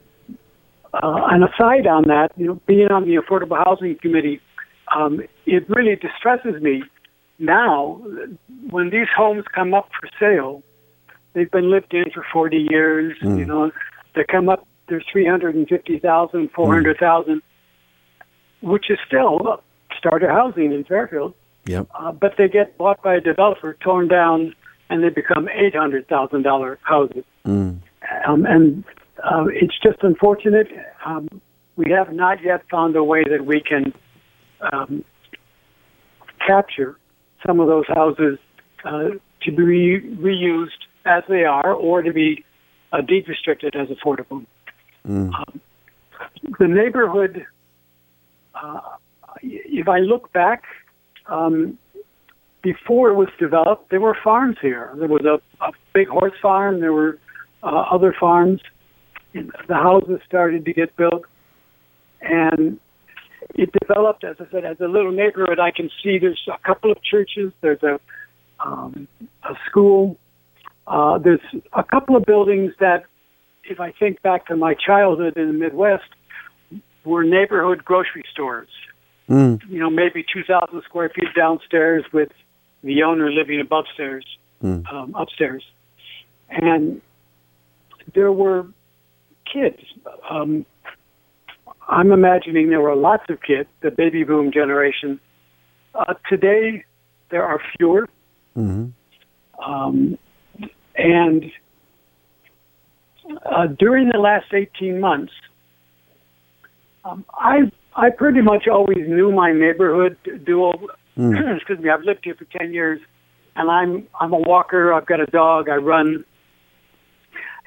[0.93, 4.41] uh, an aside on that, you know, being on the Affordable Housing Committee,
[4.95, 6.83] um, it really distresses me
[7.37, 8.01] now
[8.69, 10.63] when these homes come up for sale.
[11.33, 13.17] They've been lived in for 40 years.
[13.21, 13.39] Mm.
[13.39, 13.71] You know,
[14.15, 14.67] they come up.
[14.87, 17.41] There's 350,000, 400,000, mm.
[18.67, 19.61] which is still
[19.95, 21.35] starter housing in Fairfield.
[21.65, 21.87] Yep.
[21.93, 24.55] Uh, but they get bought by a developer, torn down,
[24.89, 27.23] and they become $800,000 houses.
[27.45, 27.79] Mm.
[28.25, 28.83] Um, and
[29.23, 30.67] uh, it's just unfortunate.
[31.05, 31.41] Um,
[31.75, 33.93] we have not yet found a way that we can
[34.71, 35.03] um,
[36.45, 36.97] capture
[37.45, 38.37] some of those houses
[38.83, 39.09] uh,
[39.43, 42.43] to be re- reused as they are or to be
[42.91, 44.45] uh, deed restricted as affordable.
[45.07, 45.33] Mm.
[45.33, 45.61] Um,
[46.59, 47.45] the neighborhood,
[48.55, 48.81] uh,
[49.41, 50.63] if I look back,
[51.27, 51.77] um,
[52.61, 54.91] before it was developed, there were farms here.
[54.97, 56.81] There was a, a big horse farm.
[56.81, 57.17] There were
[57.63, 58.61] uh, other farms.
[59.33, 61.25] The houses started to get built,
[62.21, 62.79] and
[63.55, 65.59] it developed, as I said, as a little neighborhood.
[65.59, 67.51] I can see there's a couple of churches.
[67.61, 67.99] There's a
[68.59, 69.07] um,
[69.43, 70.17] a school.
[70.87, 71.41] Uh, there's
[71.73, 73.05] a couple of buildings that,
[73.63, 76.09] if I think back to my childhood in the Midwest,
[77.05, 78.69] were neighborhood grocery stores.
[79.29, 79.61] Mm.
[79.69, 82.29] You know, maybe 2,000 square feet downstairs with
[82.83, 84.25] the owner living above stairs,
[84.63, 84.91] mm.
[84.91, 85.63] um, upstairs.
[86.49, 87.01] And
[88.15, 88.65] there were
[89.51, 89.79] kids.
[90.29, 90.65] Um,
[91.87, 95.19] I'm imagining there were lots of kids, the baby boom generation.
[95.95, 96.85] Uh, today,
[97.31, 98.07] there are fewer.
[98.55, 98.89] Mm-hmm.
[99.71, 100.17] Um,
[100.95, 101.45] and
[103.45, 105.33] uh, during the last 18 months,
[107.05, 110.17] um, I I pretty much always knew my neighborhood.
[110.45, 110.73] Duo,
[111.17, 111.55] mm.
[111.55, 111.89] excuse me.
[111.89, 113.01] I've lived here for 10 years,
[113.55, 114.93] and I'm I'm a walker.
[114.93, 115.69] I've got a dog.
[115.69, 116.23] I run,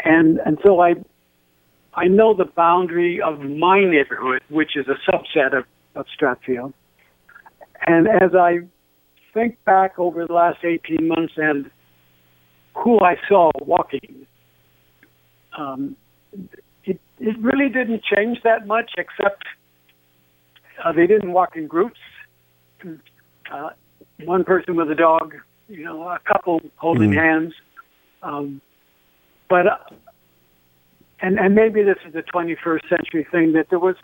[0.04, 0.94] and and so I
[1.94, 6.72] I know the boundary of my neighborhood, which is a subset of, of Stratfield.
[7.86, 8.60] And as I
[9.34, 11.70] think back over the last 18 months and
[12.74, 14.26] who I saw walking,
[15.58, 15.96] um,
[16.84, 19.44] it, it really didn't change that much, except
[20.82, 22.00] uh, they didn't walk in groups.
[23.52, 23.70] Uh,
[24.24, 25.34] one person with a dog,
[25.68, 27.16] you know, a couple holding mm.
[27.16, 27.52] hands.
[28.22, 28.60] Um,
[29.50, 29.76] but uh,
[31.22, 33.96] and and maybe this is a 21st century thing that there was.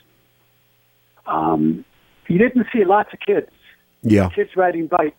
[1.27, 1.85] Um,
[2.29, 3.51] you didn't see lots of kids.
[4.03, 5.17] Yeah, kids riding bikes.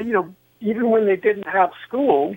[0.00, 2.36] You know, even when they didn't have school,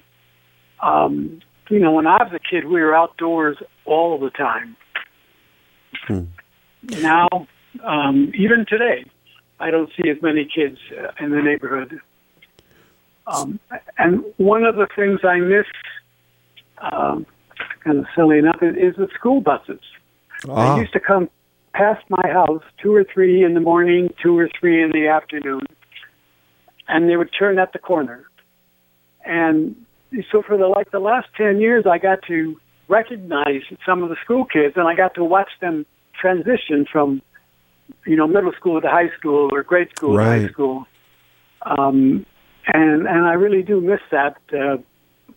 [0.81, 4.75] um, you know, when I was a kid, we were outdoors all the time.
[6.07, 6.23] Hmm.
[7.01, 7.27] Now,
[7.83, 9.05] um, even today,
[9.59, 11.99] I don't see as many kids uh, in the neighborhood.
[13.27, 13.59] Um,
[13.97, 15.65] and one of the things I miss,
[16.81, 17.25] um,
[17.83, 19.81] kind of silly enough, is, is the school buses.
[20.47, 20.75] Ah.
[20.75, 21.29] They used to come
[21.73, 25.61] past my house two or three in the morning, two or three in the afternoon,
[26.87, 28.25] and they would turn at the corner.
[29.25, 29.75] And
[30.31, 34.15] so for the like the last ten years, I got to recognize some of the
[34.23, 35.85] school kids, and I got to watch them
[36.19, 37.21] transition from,
[38.05, 40.35] you know, middle school to high school or grade school right.
[40.35, 40.85] to high school.
[41.61, 42.25] Um,
[42.65, 44.37] and and I really do miss that.
[44.51, 44.77] Uh,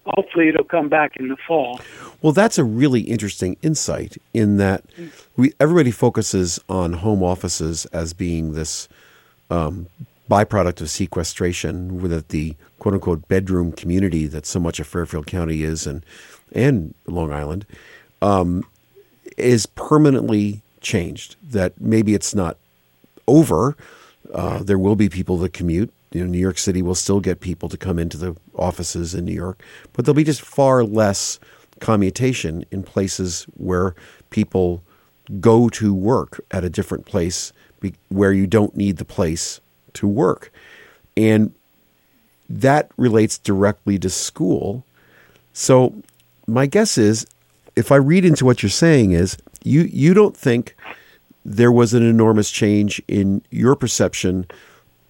[0.06, 1.80] hopefully, it'll come back in the fall.
[2.20, 4.16] Well, that's a really interesting insight.
[4.32, 4.84] In that,
[5.36, 8.88] we everybody focuses on home offices as being this
[9.50, 9.86] um,
[10.30, 15.62] byproduct of sequestration, with the quote unquote bedroom community that so much of Fairfield County
[15.62, 16.04] is and
[16.52, 17.66] and Long Island
[18.20, 18.64] um,
[19.36, 21.36] is permanently changed.
[21.42, 22.56] That maybe it's not
[23.26, 23.76] over.
[24.32, 25.92] Uh, there will be people that commute.
[26.12, 29.24] You know, New York City will still get people to come into the offices in
[29.24, 31.38] New York, but there'll be just far less
[31.80, 33.94] commutation in places where
[34.30, 34.82] people
[35.40, 37.52] go to work at a different place
[38.08, 39.60] where you don't need the place
[39.94, 40.52] to work.
[41.16, 41.54] And
[42.48, 44.84] that relates directly to school.
[45.52, 45.94] So
[46.46, 47.26] my guess is
[47.76, 50.76] if I read into what you're saying is you you don't think
[51.44, 54.46] there was an enormous change in your perception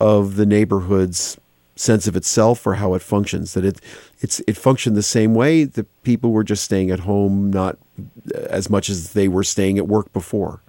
[0.03, 1.39] of the neighborhood's
[1.77, 3.81] sense of itself or how it functions that it
[4.21, 7.79] it's it functioned the same way the people were just staying at home not
[8.51, 10.61] as much as they were staying at work before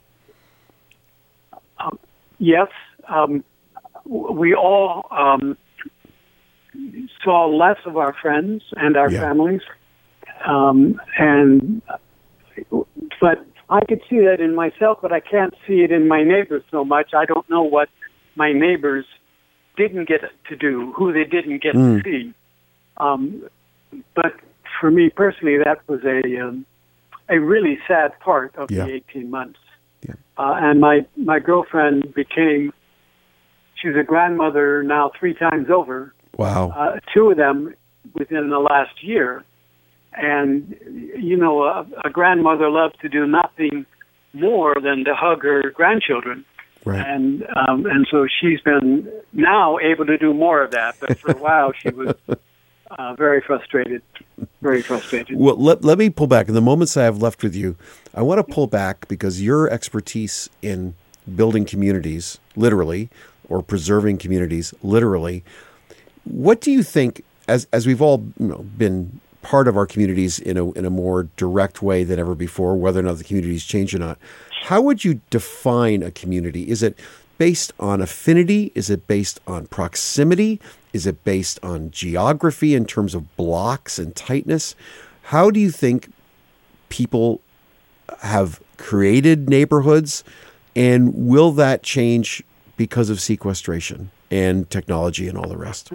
[1.80, 2.00] um,
[2.40, 2.70] yes
[3.10, 3.44] um,
[4.06, 5.58] we all um,
[7.24, 9.22] saw less of our friends and our yeah.
[9.22, 9.62] families.
[10.46, 11.82] Um, and
[13.22, 16.64] but I could see that in myself, but I can't see it in my neighbors
[16.70, 17.14] so much.
[17.14, 17.90] I don't know what
[18.36, 19.06] my neighbors
[19.76, 22.04] didn't get to do, who they didn't get mm.
[22.04, 22.34] to see.
[22.98, 23.48] Um,
[24.16, 24.34] but
[24.80, 26.66] for me personally, that was a um,
[27.30, 28.86] a really sad part of yeah.
[28.86, 29.60] the 18 months.
[30.08, 30.16] Yeah.
[30.38, 32.74] Uh, and my my girlfriend became
[33.76, 36.72] she's a grandmother now three times over, Wow.
[36.76, 37.74] Uh, two of them
[38.14, 39.44] within the last year.
[40.14, 40.76] And,
[41.18, 43.86] you know, a, a grandmother loves to do nothing
[44.34, 46.46] more than to hug her grandchildren.
[46.86, 47.06] Right.
[47.06, 51.32] And um, and so she's been now able to do more of that, but for
[51.32, 52.16] a while she was
[52.92, 54.02] uh, very frustrated,
[54.62, 55.38] very frustrated.
[55.38, 56.48] Well, let let me pull back.
[56.48, 57.78] In the moments I have left with you,
[58.14, 60.96] I want to pull back because your expertise in
[61.36, 63.10] building communities, literally,
[63.48, 65.44] or preserving communities, literally,
[66.26, 70.40] what do you think, as as we've all you know been part of our communities
[70.40, 73.64] in a in a more direct way than ever before, whether or not the communities
[73.64, 74.18] change or not?
[74.64, 76.70] How would you define a community?
[76.70, 76.98] Is it
[77.38, 78.72] based on affinity?
[78.74, 80.60] Is it based on proximity?
[80.94, 84.76] Is it based on geography in terms of blocks and tightness?
[85.24, 86.12] How do you think
[86.90, 87.42] people
[88.22, 90.24] have created neighborhoods?
[90.76, 92.44] And will that change
[92.78, 95.92] because of sequestration and technology and all the rest?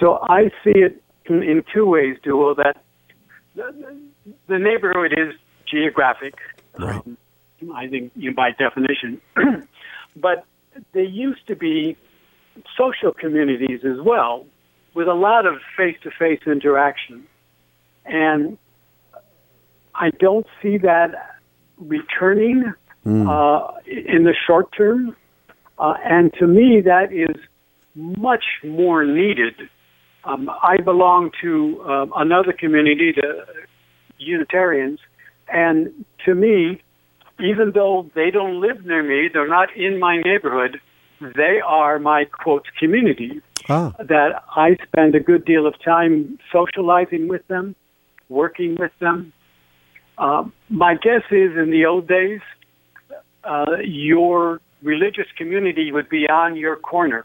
[0.00, 2.82] So I see it in, in two ways, Duo, that
[3.54, 3.96] the,
[4.48, 5.34] the neighborhood is
[5.66, 6.34] geographic.
[6.78, 6.96] Right.
[6.96, 7.16] Um,
[7.74, 9.20] I think you by definition.
[10.16, 10.44] but
[10.92, 11.96] they used to be
[12.76, 14.46] social communities as well,
[14.94, 17.26] with a lot of face-to-face interaction,
[18.04, 18.58] and
[19.94, 21.38] I don't see that
[21.78, 22.72] returning
[23.06, 23.28] mm.
[23.28, 25.16] uh, in the short term.
[25.78, 27.36] Uh, and to me, that is
[27.94, 29.54] much more needed.
[30.24, 33.46] Um, I belong to uh, another community, the
[34.18, 35.00] Unitarians,
[35.48, 36.82] and to me,
[37.40, 40.80] even though they don't live near me, they're not in my neighborhood,
[41.20, 43.40] they are my quote community.
[43.68, 43.92] Ah.
[43.98, 47.74] That I spend a good deal of time socializing with them,
[48.28, 49.32] working with them.
[50.18, 52.40] Uh, my guess is in the old days,
[53.44, 57.24] uh, your religious community would be on your corner.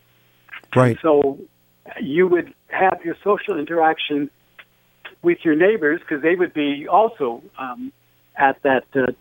[0.76, 0.98] Right.
[1.02, 1.39] So
[2.02, 4.30] you would have your social interaction
[5.21, 7.91] with your neighbors because they would be also um,
[8.38, 9.11] at that uh,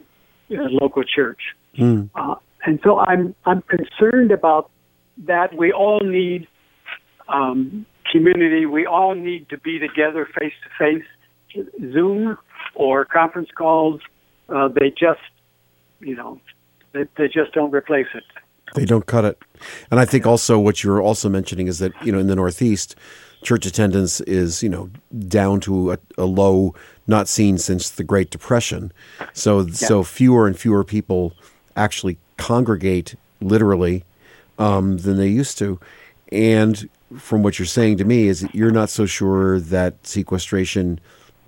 [0.48, 1.40] local church.
[1.78, 2.10] Mm.
[2.14, 2.36] Uh,
[2.66, 4.70] and so I'm I'm concerned about
[5.26, 5.54] that.
[5.56, 6.46] We all need
[7.28, 8.66] um, community.
[8.66, 11.04] We all need to be together face to face.
[11.92, 12.36] Zoom
[12.74, 14.00] or conference calls,
[14.48, 15.20] uh, they just,
[16.00, 16.40] you know,
[16.92, 18.24] they, they just don't replace it.
[18.74, 19.38] They don't cut it.
[19.90, 22.96] And I think also what you're also mentioning is that, you know, in the Northeast,
[23.44, 24.90] church attendance is, you know,
[25.28, 26.74] down to a, a low
[27.06, 28.90] not seen since the Great Depression.
[29.34, 29.72] So, yeah.
[29.72, 31.34] so fewer and fewer people
[31.76, 34.04] actually congregate literally
[34.58, 35.78] um, than they used to.
[36.32, 36.88] And
[37.18, 40.98] from what you're saying to me is that you're not so sure that sequestration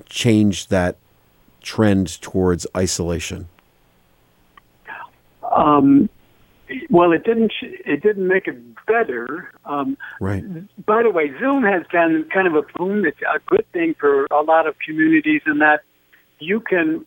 [0.08, 0.96] changed that
[1.62, 3.48] trend towards isolation.
[5.50, 6.10] Um,
[6.90, 7.52] well, it didn't.
[7.62, 8.56] It didn't make it
[8.86, 9.50] better.
[9.64, 10.44] Um, right.
[10.84, 13.04] By the way, Zoom has been kind of a boom.
[13.04, 15.80] It's a good thing for a lot of communities in that
[16.38, 17.04] you can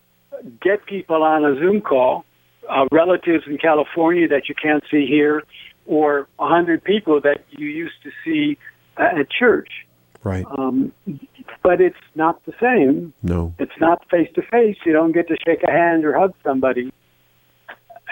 [0.61, 2.25] get people on a Zoom call,
[2.69, 5.43] uh, relatives in California that you can't see here,
[5.85, 8.57] or a hundred people that you used to see
[8.97, 9.69] at church.
[10.23, 10.45] Right.
[10.57, 10.91] Um,
[11.63, 13.13] but it's not the same.
[13.23, 13.53] No.
[13.57, 14.75] It's not face to face.
[14.85, 16.91] You don't get to shake a hand or hug somebody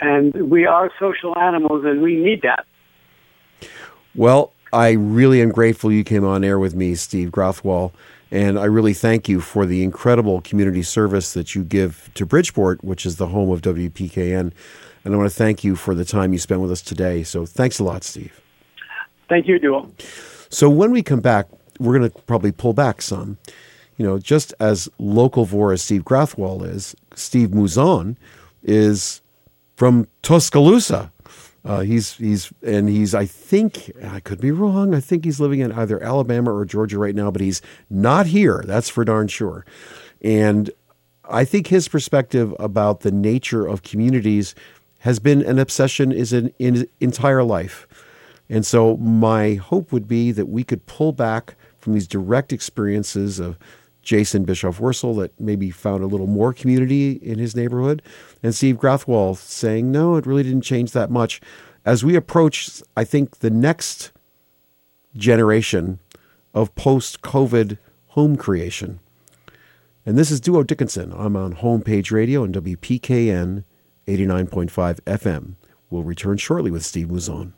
[0.01, 2.65] and we are social animals, and we need that.
[4.15, 7.91] Well, I really am grateful you came on air with me, Steve Grathwohl,
[8.31, 12.83] and I really thank you for the incredible community service that you give to Bridgeport,
[12.83, 14.51] which is the home of WPKN.
[15.05, 17.23] And I want to thank you for the time you spent with us today.
[17.23, 18.41] So thanks a lot, Steve.
[19.29, 19.89] Thank you, Duo.
[20.49, 21.47] So when we come back,
[21.79, 23.37] we're going to probably pull back some.
[23.95, 28.17] You know, just as localvore as Steve Grathwohl is, Steve Mouzon
[28.63, 29.21] is
[29.78, 31.13] from Tuscaloosa.
[31.63, 34.95] Uh, he's he's and he's I think I could be wrong.
[34.95, 38.63] I think he's living in either Alabama or Georgia right now, but he's not here.
[38.65, 39.65] That's for darn sure.
[40.21, 40.71] And
[41.30, 44.55] I think his perspective about the nature of communities
[44.99, 47.88] has been an obsession is an in entire life.
[48.49, 53.39] And so my hope would be that we could pull back from these direct experiences
[53.39, 53.59] of
[54.08, 58.01] Jason Bischoff Wurstle that maybe found a little more community in his neighborhood,
[58.41, 61.41] and Steve Grathwohl saying, no, it really didn't change that much.
[61.84, 64.14] As we approach, I think, the next
[65.14, 65.99] generation
[66.53, 69.01] of post COVID home creation.
[70.05, 71.12] And this is Duo Dickinson.
[71.12, 73.66] I'm on Homepage Radio and WPKN
[74.08, 75.55] 89.5 FM.
[75.89, 77.51] We'll return shortly with Steve Mouzon.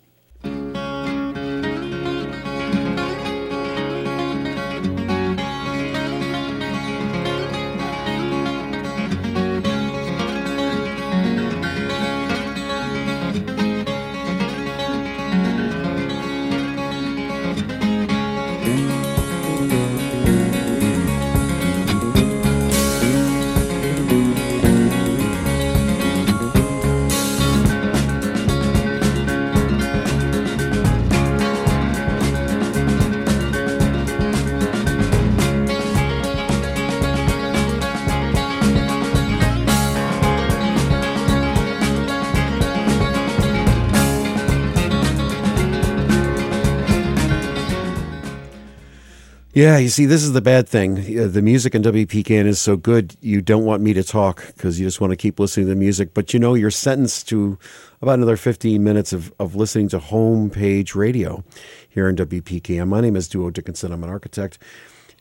[49.59, 51.31] Yeah, you see, this is the bad thing.
[51.33, 54.87] The music in WPKN is so good, you don't want me to talk because you
[54.87, 56.13] just want to keep listening to the music.
[56.13, 57.59] But you know, you're sentenced to
[58.01, 61.43] about another 15 minutes of, of listening to homepage radio
[61.89, 62.87] here in WPKN.
[62.87, 63.91] My name is Duo Dickinson.
[63.91, 64.59] I'm an architect.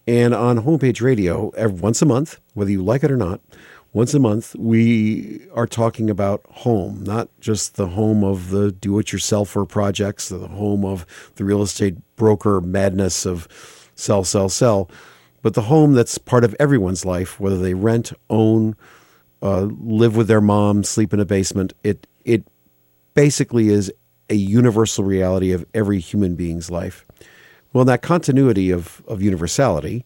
[0.07, 3.41] And on homepage radio, every, once a month, whether you like it or not,
[3.93, 9.01] once a month, we are talking about home, not just the home of the do
[9.01, 13.49] it yourselfer projects, the home of the real estate broker madness of
[13.99, 14.89] sell, sell, sell,
[15.43, 18.77] but the home that's part of everyone's life, whether they rent, own,
[19.43, 21.73] uh, live with their mom, sleep in a basement.
[21.83, 22.45] It, it
[23.15, 23.93] basically is
[24.31, 27.05] a universal reality of every human being's life.
[27.73, 30.05] Well, in that continuity of, of universality,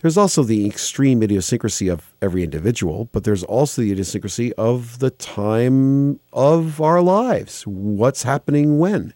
[0.00, 5.10] there's also the extreme idiosyncrasy of every individual, but there's also the idiosyncrasy of the
[5.10, 7.66] time of our lives.
[7.66, 9.14] What's happening when?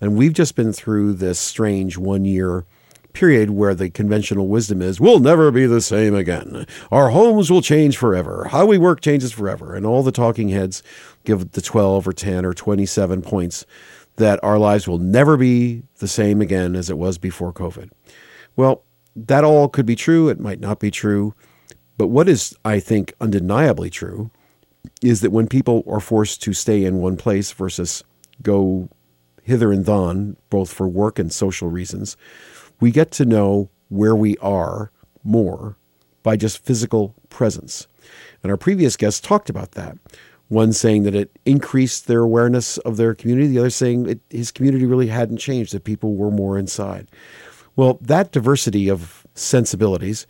[0.00, 2.64] And we've just been through this strange one year
[3.14, 6.66] period where the conventional wisdom is we'll never be the same again.
[6.92, 8.48] Our homes will change forever.
[8.50, 9.74] How we work changes forever.
[9.74, 10.82] And all the talking heads
[11.24, 13.64] give the 12 or 10 or 27 points
[14.16, 17.90] that our lives will never be the same again as it was before COVID.
[18.56, 18.82] Well,
[19.16, 20.28] that all could be true.
[20.28, 21.34] It might not be true.
[21.96, 24.30] But what is, I think, undeniably true
[25.02, 28.04] is that when people are forced to stay in one place versus
[28.42, 28.88] go
[29.42, 32.16] hither and thon, both for work and social reasons,
[32.84, 35.78] we get to know where we are more
[36.22, 37.88] by just physical presence.
[38.42, 39.96] And our previous guests talked about that.
[40.48, 44.52] One saying that it increased their awareness of their community, the other saying it, his
[44.52, 47.10] community really hadn't changed, that people were more inside.
[47.74, 50.26] Well, that diversity of sensibilities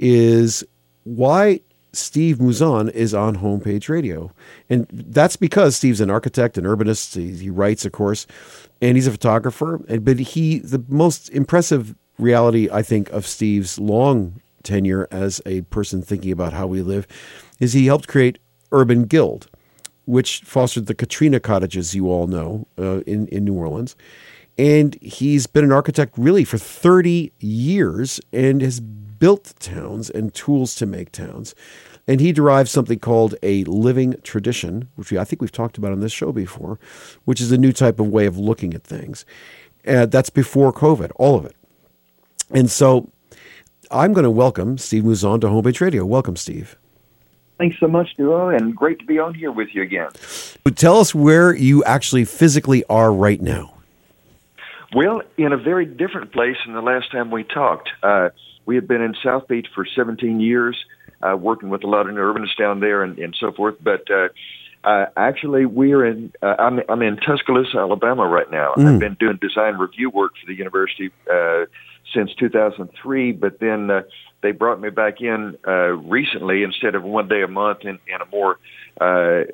[0.00, 0.64] is
[1.04, 1.60] why
[1.92, 4.32] Steve Mouzon is on Homepage Radio.
[4.70, 7.14] And that's because Steve's an architect, an urbanist.
[7.14, 8.26] He, he, writes, of course,
[8.80, 9.84] and he's a photographer.
[9.88, 15.62] And, But he, the most impressive reality, I think, of Steve's long tenure as a
[15.62, 17.06] person thinking about how we live
[17.60, 18.38] is he helped create
[18.70, 19.48] Urban Guild,
[20.06, 23.96] which fostered the Katrina cottages, you all know, uh, in, in New Orleans.
[24.58, 28.80] And he's been an architect really for 30 years and has
[29.22, 31.54] built towns and tools to make towns.
[32.08, 35.92] And he derives something called a living tradition, which we, I think we've talked about
[35.92, 36.80] on this show before,
[37.24, 39.24] which is a new type of way of looking at things.
[39.86, 41.54] Uh, that's before COVID, all of it.
[42.50, 43.12] And so
[43.92, 46.04] I'm going to welcome Steve Mouzon to Homepage Radio.
[46.04, 46.76] Welcome, Steve.
[47.58, 50.10] Thanks so much, Duo, and great to be on here with you again.
[50.64, 53.74] But tell us where you actually physically are right now.
[54.96, 57.88] Well, in a very different place than the last time we talked.
[58.02, 58.30] Uh,
[58.66, 60.76] we had been in South Beach for 17 years,
[61.22, 63.76] uh, working with a lot of urbanists down there and, and so forth.
[63.82, 64.28] But uh,
[64.84, 66.32] uh, actually, we're in.
[66.42, 68.74] Uh, I'm, I'm in Tuscaloosa, Alabama, right now.
[68.76, 68.94] Mm.
[68.94, 71.66] I've been doing design review work for the university uh,
[72.14, 74.02] since 2003, but then uh,
[74.42, 78.20] they brought me back in uh, recently instead of one day a month in, in
[78.20, 78.58] a more
[79.00, 79.44] uh,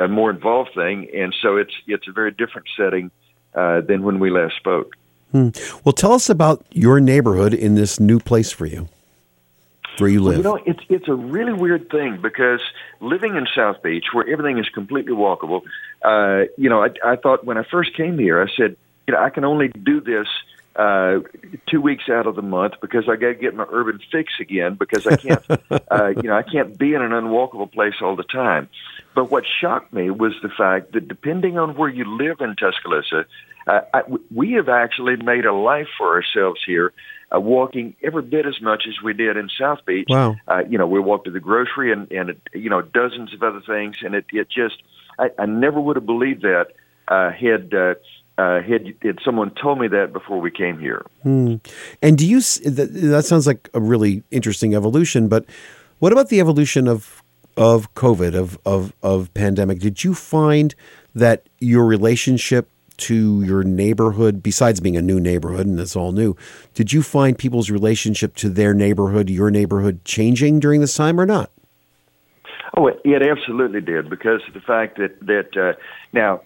[0.00, 3.10] a, a more involved thing, and so it's it's a very different setting
[3.54, 4.94] uh, than when we last spoke.
[5.36, 5.48] Hmm.
[5.84, 8.88] Well, tell us about your neighborhood in this new place for you,
[9.98, 10.44] where you live.
[10.44, 12.60] Well, you know, it's it's a really weird thing because
[13.00, 15.62] living in South Beach, where everything is completely walkable,
[16.02, 18.76] uh, you know, I, I thought when I first came here, I said,
[19.06, 20.26] you know, I can only do this
[20.74, 21.20] uh,
[21.66, 24.74] two weeks out of the month because I got to get my urban fix again
[24.74, 25.44] because I can't,
[25.90, 28.70] uh, you know, I can't be in an unwalkable place all the time.
[29.14, 33.26] But what shocked me was the fact that depending on where you live in Tuscaloosa,
[33.66, 34.02] uh, I,
[34.34, 36.92] we have actually made a life for ourselves here,
[37.34, 40.06] uh, walking every bit as much as we did in South Beach.
[40.08, 40.36] Wow.
[40.46, 43.60] Uh, you know, we walked to the grocery and, and you know, dozens of other
[43.66, 43.96] things.
[44.04, 44.82] And it, it just,
[45.18, 46.68] I, I never would have believed that
[47.08, 47.94] uh, had, uh,
[48.38, 51.04] uh, had, had someone told me that before we came here.
[51.22, 51.56] Hmm.
[52.02, 55.44] And do you, that, that sounds like a really interesting evolution, but
[55.98, 57.22] what about the evolution of
[57.56, 60.74] of COVID, of, of, of pandemic, did you find
[61.14, 62.68] that your relationship
[62.98, 66.36] to your neighborhood, besides being a new neighborhood and it's all new,
[66.74, 71.26] did you find people's relationship to their neighborhood, your neighborhood, changing during this time or
[71.26, 71.50] not?
[72.76, 75.78] Oh, it, it absolutely did because of the fact that that uh,
[76.12, 76.42] now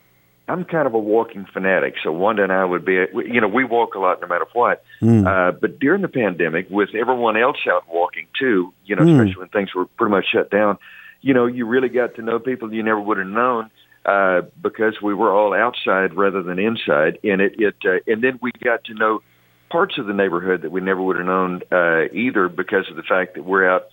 [0.51, 1.95] I'm kind of a walking fanatic.
[2.03, 4.83] So Wanda and I would be, you know, we walk a lot no matter what.
[5.01, 5.27] Mm.
[5.27, 9.15] Uh, but during the pandemic, with everyone else out walking too, you know, mm.
[9.15, 10.79] especially when things were pretty much shut down,
[11.21, 13.71] you know, you really got to know people you never would have known
[14.07, 17.19] uh, because we were all outside rather than inside.
[17.25, 19.23] And it, it uh, and then we got to know
[19.71, 23.03] parts of the neighborhood that we never would have known uh, either because of the
[23.03, 23.85] fact that we're out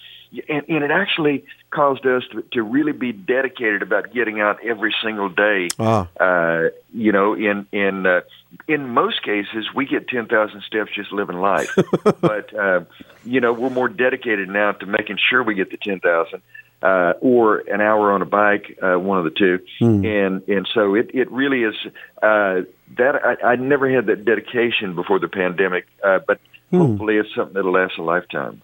[0.49, 4.93] and, and it actually caused us to, to really be dedicated about getting out every
[5.03, 5.67] single day.
[5.79, 6.07] Ah.
[6.19, 8.21] Uh, you know, in in uh,
[8.67, 11.75] in most cases, we get ten thousand steps just living life,
[12.21, 12.81] but uh,
[13.23, 16.41] you know, we're more dedicated now to making sure we get the ten thousand.
[16.79, 20.05] Uh, or an hour on a bike, uh, one of the two, mm.
[20.05, 21.73] and and so it it really is
[22.21, 22.61] uh,
[22.95, 26.39] that I, I never had that dedication before the pandemic, uh, but
[26.71, 26.77] Hmm.
[26.77, 28.61] Hopefully, it's something that'll last a lifetime.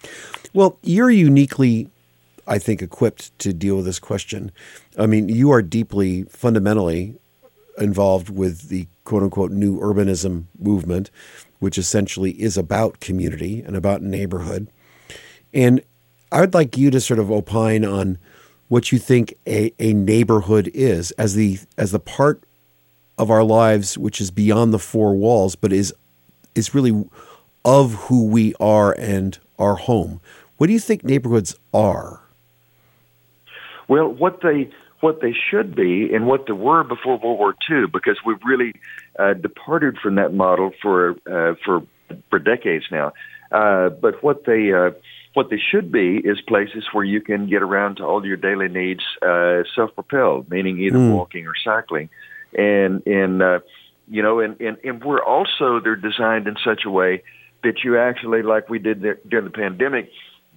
[0.54, 1.90] Well, you're uniquely,
[2.48, 4.52] I think, equipped to deal with this question.
[4.98, 7.16] I mean, you are deeply, fundamentally
[7.78, 11.10] involved with the quote unquote new urbanism movement,
[11.60, 14.68] which essentially is about community and about neighborhood.
[15.54, 15.82] And
[16.32, 18.18] I would like you to sort of opine on
[18.68, 22.42] what you think a, a neighborhood is as the as the part
[23.18, 25.94] of our lives which is beyond the four walls, but is
[26.56, 27.06] is really
[27.66, 30.20] of who we are and our home.
[30.58, 32.22] What do you think neighborhoods are?
[33.88, 34.70] Well, what they
[35.04, 38.74] what they should be and what they were before World War II, because we've really
[39.20, 41.84] uh, departed from that model for uh, for
[42.30, 43.12] for decades now.
[43.52, 44.92] Uh, but what they uh,
[45.34, 48.70] what they should be is places where you can get around to all your daily
[48.70, 51.14] needs uh, self-propelled, meaning either mm.
[51.14, 52.10] walking or cycling,
[52.58, 53.60] and and uh,
[54.08, 57.24] you know, and, and and we're also they're designed in such a way
[57.64, 60.10] that you actually, like we did there, during the pandemic,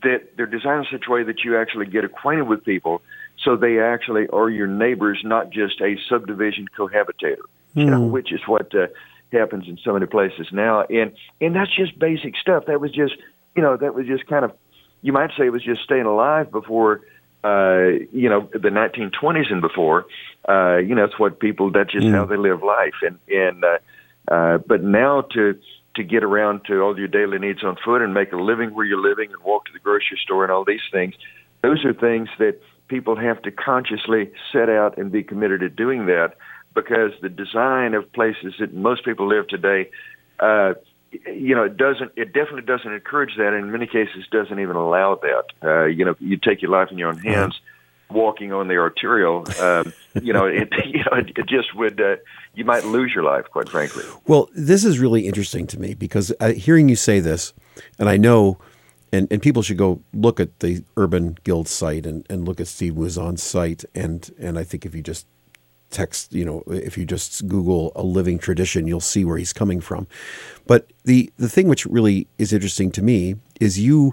[0.05, 3.03] that they're designed in such a way that you actually get acquainted with people
[3.47, 7.85] so they actually are your neighbors, not just a subdivision cohabitator, mm.
[7.85, 8.11] you know, hmm.
[8.11, 8.89] which is what uh,
[9.33, 10.83] happens in so many places now.
[10.83, 12.65] And and that's just basic stuff.
[12.67, 13.15] That was just,
[13.55, 14.53] you know, that was just kind of,
[15.01, 17.03] you might say it was just staying alive before,
[17.45, 20.07] uh, you know, the 1920s and before.
[20.49, 21.71] Uh, you know, it's what people.
[21.71, 22.15] That's just mm.
[22.15, 22.95] how they live life.
[23.03, 23.79] And and uh,
[24.29, 25.57] uh, but now to
[25.95, 28.85] to get around to all your daily needs on foot and make a living where
[28.85, 31.15] you're living and walk to the grocery store and all these things.
[31.63, 36.07] Those are things that people have to consciously set out and be committed to doing
[36.07, 36.35] that
[36.75, 39.91] because the design of places that most people live today,
[40.41, 40.75] uh,
[41.27, 43.55] you know, it doesn't, it definitely doesn't encourage that.
[43.55, 45.45] And in many cases, doesn't even allow that.
[45.63, 47.55] Uh, you know, you take your life in your own hands.
[47.55, 47.73] Mm-hmm
[48.11, 52.17] walking on the arterial, um, you know, it, you know, it, it just would, uh,
[52.55, 54.05] you might lose your life, quite frankly.
[54.27, 57.53] Well, this is really interesting to me because uh, hearing you say this,
[57.99, 58.59] and I know,
[59.13, 62.69] and, and people should go look at the Urban Guild site and, and look at
[62.69, 63.85] Steve Mouzon's site.
[63.95, 65.27] And, and I think if you just
[65.91, 69.81] text, you know, if you just Google a living tradition, you'll see where he's coming
[69.81, 70.07] from.
[70.67, 74.13] But the, the thing which really is interesting to me is you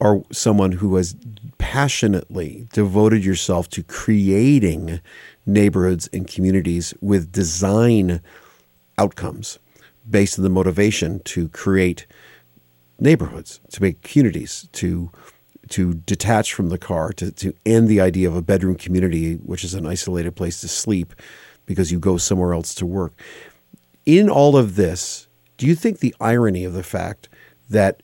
[0.00, 1.14] are someone who has
[1.58, 5.00] passionately devoted yourself to creating
[5.44, 8.20] neighborhoods and communities with design
[8.96, 9.58] outcomes
[10.08, 12.06] based on the motivation to create
[13.00, 15.10] neighborhoods, to make communities, to
[15.68, 19.62] to detach from the car, to, to end the idea of a bedroom community, which
[19.62, 21.14] is an isolated place to sleep
[21.64, 23.12] because you go somewhere else to work.
[24.04, 25.28] In all of this,
[25.58, 27.28] do you think the irony of the fact
[27.68, 28.02] that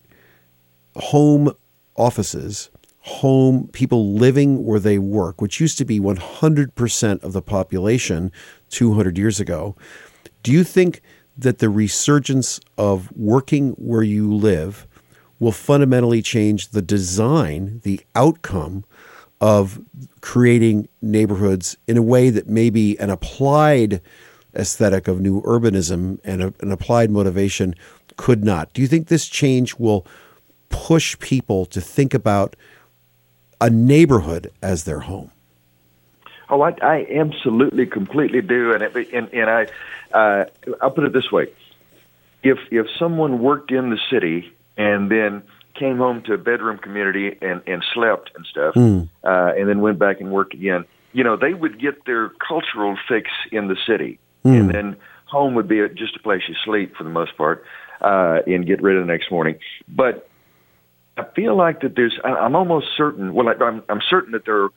[0.94, 1.53] home
[1.97, 2.70] offices,
[3.01, 8.32] home, people living where they work, which used to be 100% of the population
[8.70, 9.76] 200 years ago.
[10.42, 11.03] Do you think
[11.37, 14.87] that the resurgence of working where you live
[15.39, 18.84] will fundamentally change the design, the outcome
[19.41, 19.80] of
[20.22, 24.01] creating neighborhoods in a way that maybe an applied
[24.55, 27.74] aesthetic of new urbanism and a, an applied motivation
[28.16, 28.72] could not?
[28.72, 30.07] Do you think this change will
[30.70, 32.57] push people to think about
[33.61, 35.30] a neighborhood as their home?
[36.49, 39.66] Oh, I, I absolutely, completely do, and it, and, and I,
[40.12, 40.44] uh,
[40.80, 41.49] I'll put it this way:
[42.42, 45.42] if if someone worked in the city and then
[45.74, 49.09] came home to a bedroom community and and slept and stuff, mm.
[49.24, 52.97] uh, and then went back and worked again, you know, they would get their cultural
[53.09, 54.59] fix in the city, mm.
[54.59, 57.64] and then home would be just a place you sleep for the most part,
[58.01, 59.59] uh, and get rid of the next morning.
[59.88, 60.28] But
[61.16, 62.18] I feel like that there's.
[62.22, 63.34] I'm almost certain.
[63.34, 64.68] Well, I'm I'm certain that there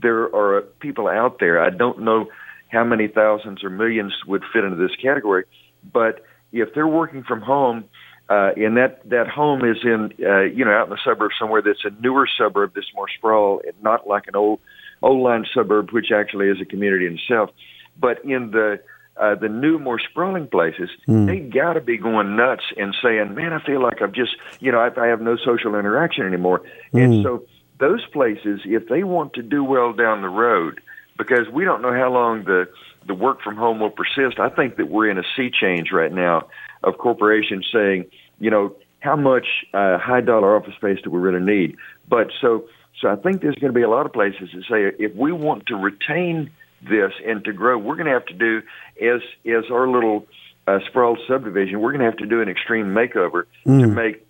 [0.00, 1.62] there are people out there.
[1.62, 2.28] I don't know
[2.68, 5.44] how many thousands or millions would fit into this category,
[5.92, 7.84] but if they're working from home,
[8.28, 11.62] uh, and that that home is in uh, you know out in the suburb somewhere
[11.62, 14.58] that's a newer suburb that's more sprawl, and not like an old
[15.02, 17.50] old line suburb, which actually is a community in itself,
[17.98, 18.80] but in the
[19.16, 21.26] uh, the new, more sprawling places, mm.
[21.26, 24.70] they got to be going nuts and saying, "Man, I feel like I've just, you
[24.70, 27.04] know, I, I have no social interaction anymore." Mm.
[27.04, 27.44] And so,
[27.78, 30.80] those places, if they want to do well down the road,
[31.18, 32.68] because we don't know how long the
[33.06, 34.40] the work from home will persist.
[34.40, 36.48] I think that we're in a sea change right now
[36.82, 38.06] of corporations saying,
[38.40, 41.76] you know, how much uh, high dollar office space do we really need?
[42.08, 42.64] But so
[43.00, 45.30] So I think there's going to be a lot of places that say if we
[45.32, 46.50] want to retain
[46.82, 48.62] this and to grow, we're going to have to do
[49.00, 50.26] as as our little
[50.66, 51.80] uh, sprawled subdivision.
[51.80, 53.80] We're going to have to do an extreme makeover mm.
[53.80, 54.26] to make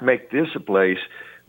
[0.00, 0.98] make this a place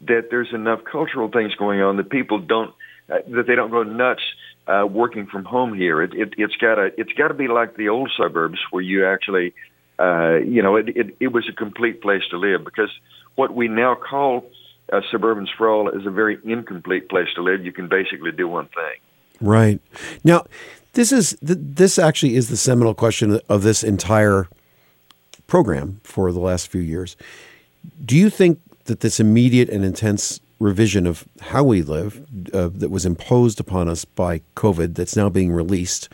[0.05, 2.73] that there's enough cultural things going on that people don't
[3.09, 4.21] uh, that they don't go nuts
[4.67, 6.01] uh, working from home here.
[6.01, 9.05] It, it, it's got to it's got to be like the old suburbs where you
[9.05, 9.53] actually,
[9.99, 12.91] uh, you know, it, it it was a complete place to live because
[13.35, 14.45] what we now call
[14.89, 17.65] a suburban sprawl is a very incomplete place to live.
[17.65, 18.99] You can basically do one thing.
[19.39, 19.79] Right
[20.23, 20.45] now,
[20.93, 24.47] this is this actually is the seminal question of this entire
[25.45, 27.15] program for the last few years.
[28.03, 32.89] Do you think that this immediate and intense revision of how we live uh, that
[32.89, 36.09] was imposed upon us by COVID that's now being released,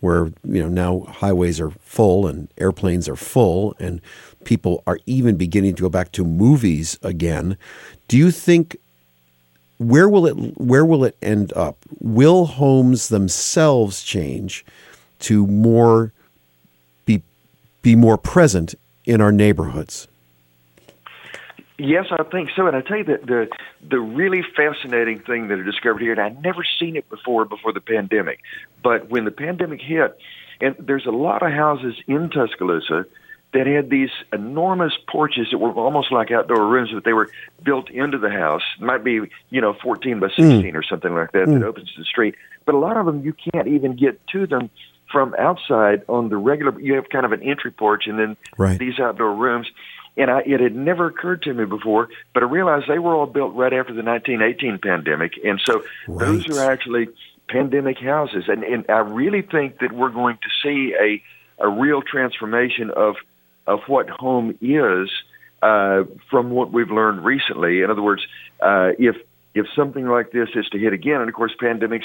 [0.00, 4.00] where you know now highways are full and airplanes are full and
[4.44, 7.56] people are even beginning to go back to movies again.
[8.08, 8.76] Do you think
[9.78, 11.78] where will it where will it end up?
[12.00, 14.64] Will homes themselves change
[15.20, 16.12] to more
[17.06, 17.22] be
[17.82, 18.74] be more present
[19.04, 20.08] in our neighborhoods?
[21.78, 22.66] Yes, I think so.
[22.66, 23.48] And I tell you that the
[23.88, 27.72] the really fascinating thing that I discovered here, and I'd never seen it before before
[27.72, 28.40] the pandemic,
[28.82, 30.18] but when the pandemic hit,
[30.60, 33.04] and there's a lot of houses in Tuscaloosa
[33.52, 37.30] that had these enormous porches that were almost like outdoor rooms, but they were
[37.62, 38.62] built into the house.
[38.80, 39.20] It might be
[39.50, 40.74] you know 14 by 16 mm.
[40.74, 41.58] or something like that mm.
[41.58, 42.36] that opens to the street.
[42.64, 44.70] But a lot of them you can't even get to them
[45.12, 46.78] from outside on the regular.
[46.80, 48.78] You have kind of an entry porch and then right.
[48.78, 49.68] these outdoor rooms
[50.16, 53.26] and I, it had never occurred to me before, but I realized they were all
[53.26, 56.26] built right after the 1918 pandemic, and so right.
[56.26, 57.08] those are actually
[57.48, 61.22] pandemic houses, and, and I really think that we're going to see a
[61.58, 63.16] a real transformation of
[63.66, 65.10] of what home is
[65.62, 67.82] uh, from what we've learned recently.
[67.82, 68.22] In other words,
[68.60, 69.16] uh, if
[69.54, 72.04] if something like this is to hit again, and of course pandemics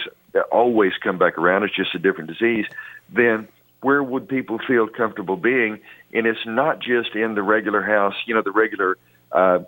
[0.51, 2.65] always come back around, it's just a different disease,
[3.13, 3.47] then
[3.81, 5.79] where would people feel comfortable being?
[6.13, 8.97] And it's not just in the regular house, you know, the regular,
[9.31, 9.59] uh,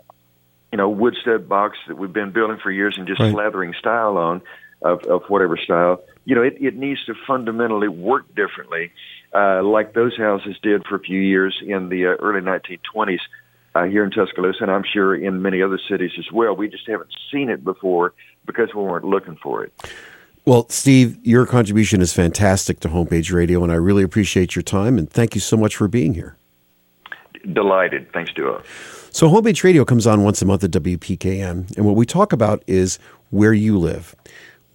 [0.72, 3.34] you know, wood stud box that we've been building for years and just right.
[3.34, 4.42] slathering style on
[4.82, 6.02] of, of whatever style.
[6.24, 8.92] You know, it, it needs to fundamentally work differently,
[9.34, 13.18] uh, like those houses did for a few years in the uh, early 1920s
[13.74, 16.54] uh, here in Tuscaloosa, and I'm sure in many other cities as well.
[16.54, 18.14] We just haven't seen it before
[18.46, 19.72] because we weren't looking for it.
[20.46, 24.98] Well, Steve, your contribution is fantastic to Homepage Radio, and I really appreciate your time.
[24.98, 26.36] And thank you so much for being here.
[27.50, 28.12] Delighted.
[28.12, 28.62] Thanks, Duo.
[29.10, 32.62] So, Homepage Radio comes on once a month at WPKN, and what we talk about
[32.66, 32.98] is
[33.30, 34.14] where you live,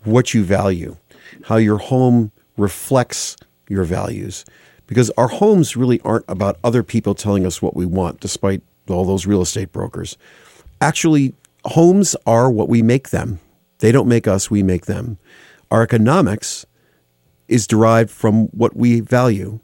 [0.05, 0.97] what you value,
[1.43, 3.35] how your home reflects
[3.67, 4.45] your values.
[4.87, 9.05] Because our homes really aren't about other people telling us what we want, despite all
[9.05, 10.17] those real estate brokers.
[10.81, 13.39] Actually, homes are what we make them.
[13.79, 15.19] They don't make us, we make them.
[15.71, 16.65] Our economics
[17.47, 19.59] is derived from what we value.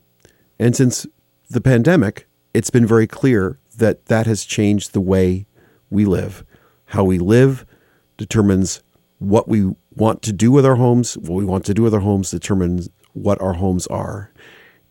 [0.60, 1.08] And since
[1.50, 5.46] the pandemic, it's been very clear that that has changed the way
[5.90, 6.46] we live.
[6.86, 7.66] How we live
[8.18, 8.82] determines
[9.20, 11.18] what we want to do with our homes.
[11.18, 14.32] What we want to do with our homes determines what our homes are.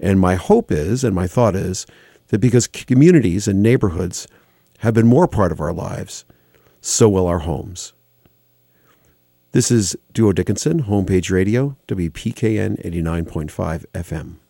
[0.00, 1.86] And my hope is, and my thought is,
[2.28, 4.26] that because communities and neighborhoods
[4.78, 6.24] have been more part of our lives,
[6.80, 7.92] so will our homes.
[9.54, 14.43] This is Duo Dickinson, Homepage Radio, WPKN 89.5 FM.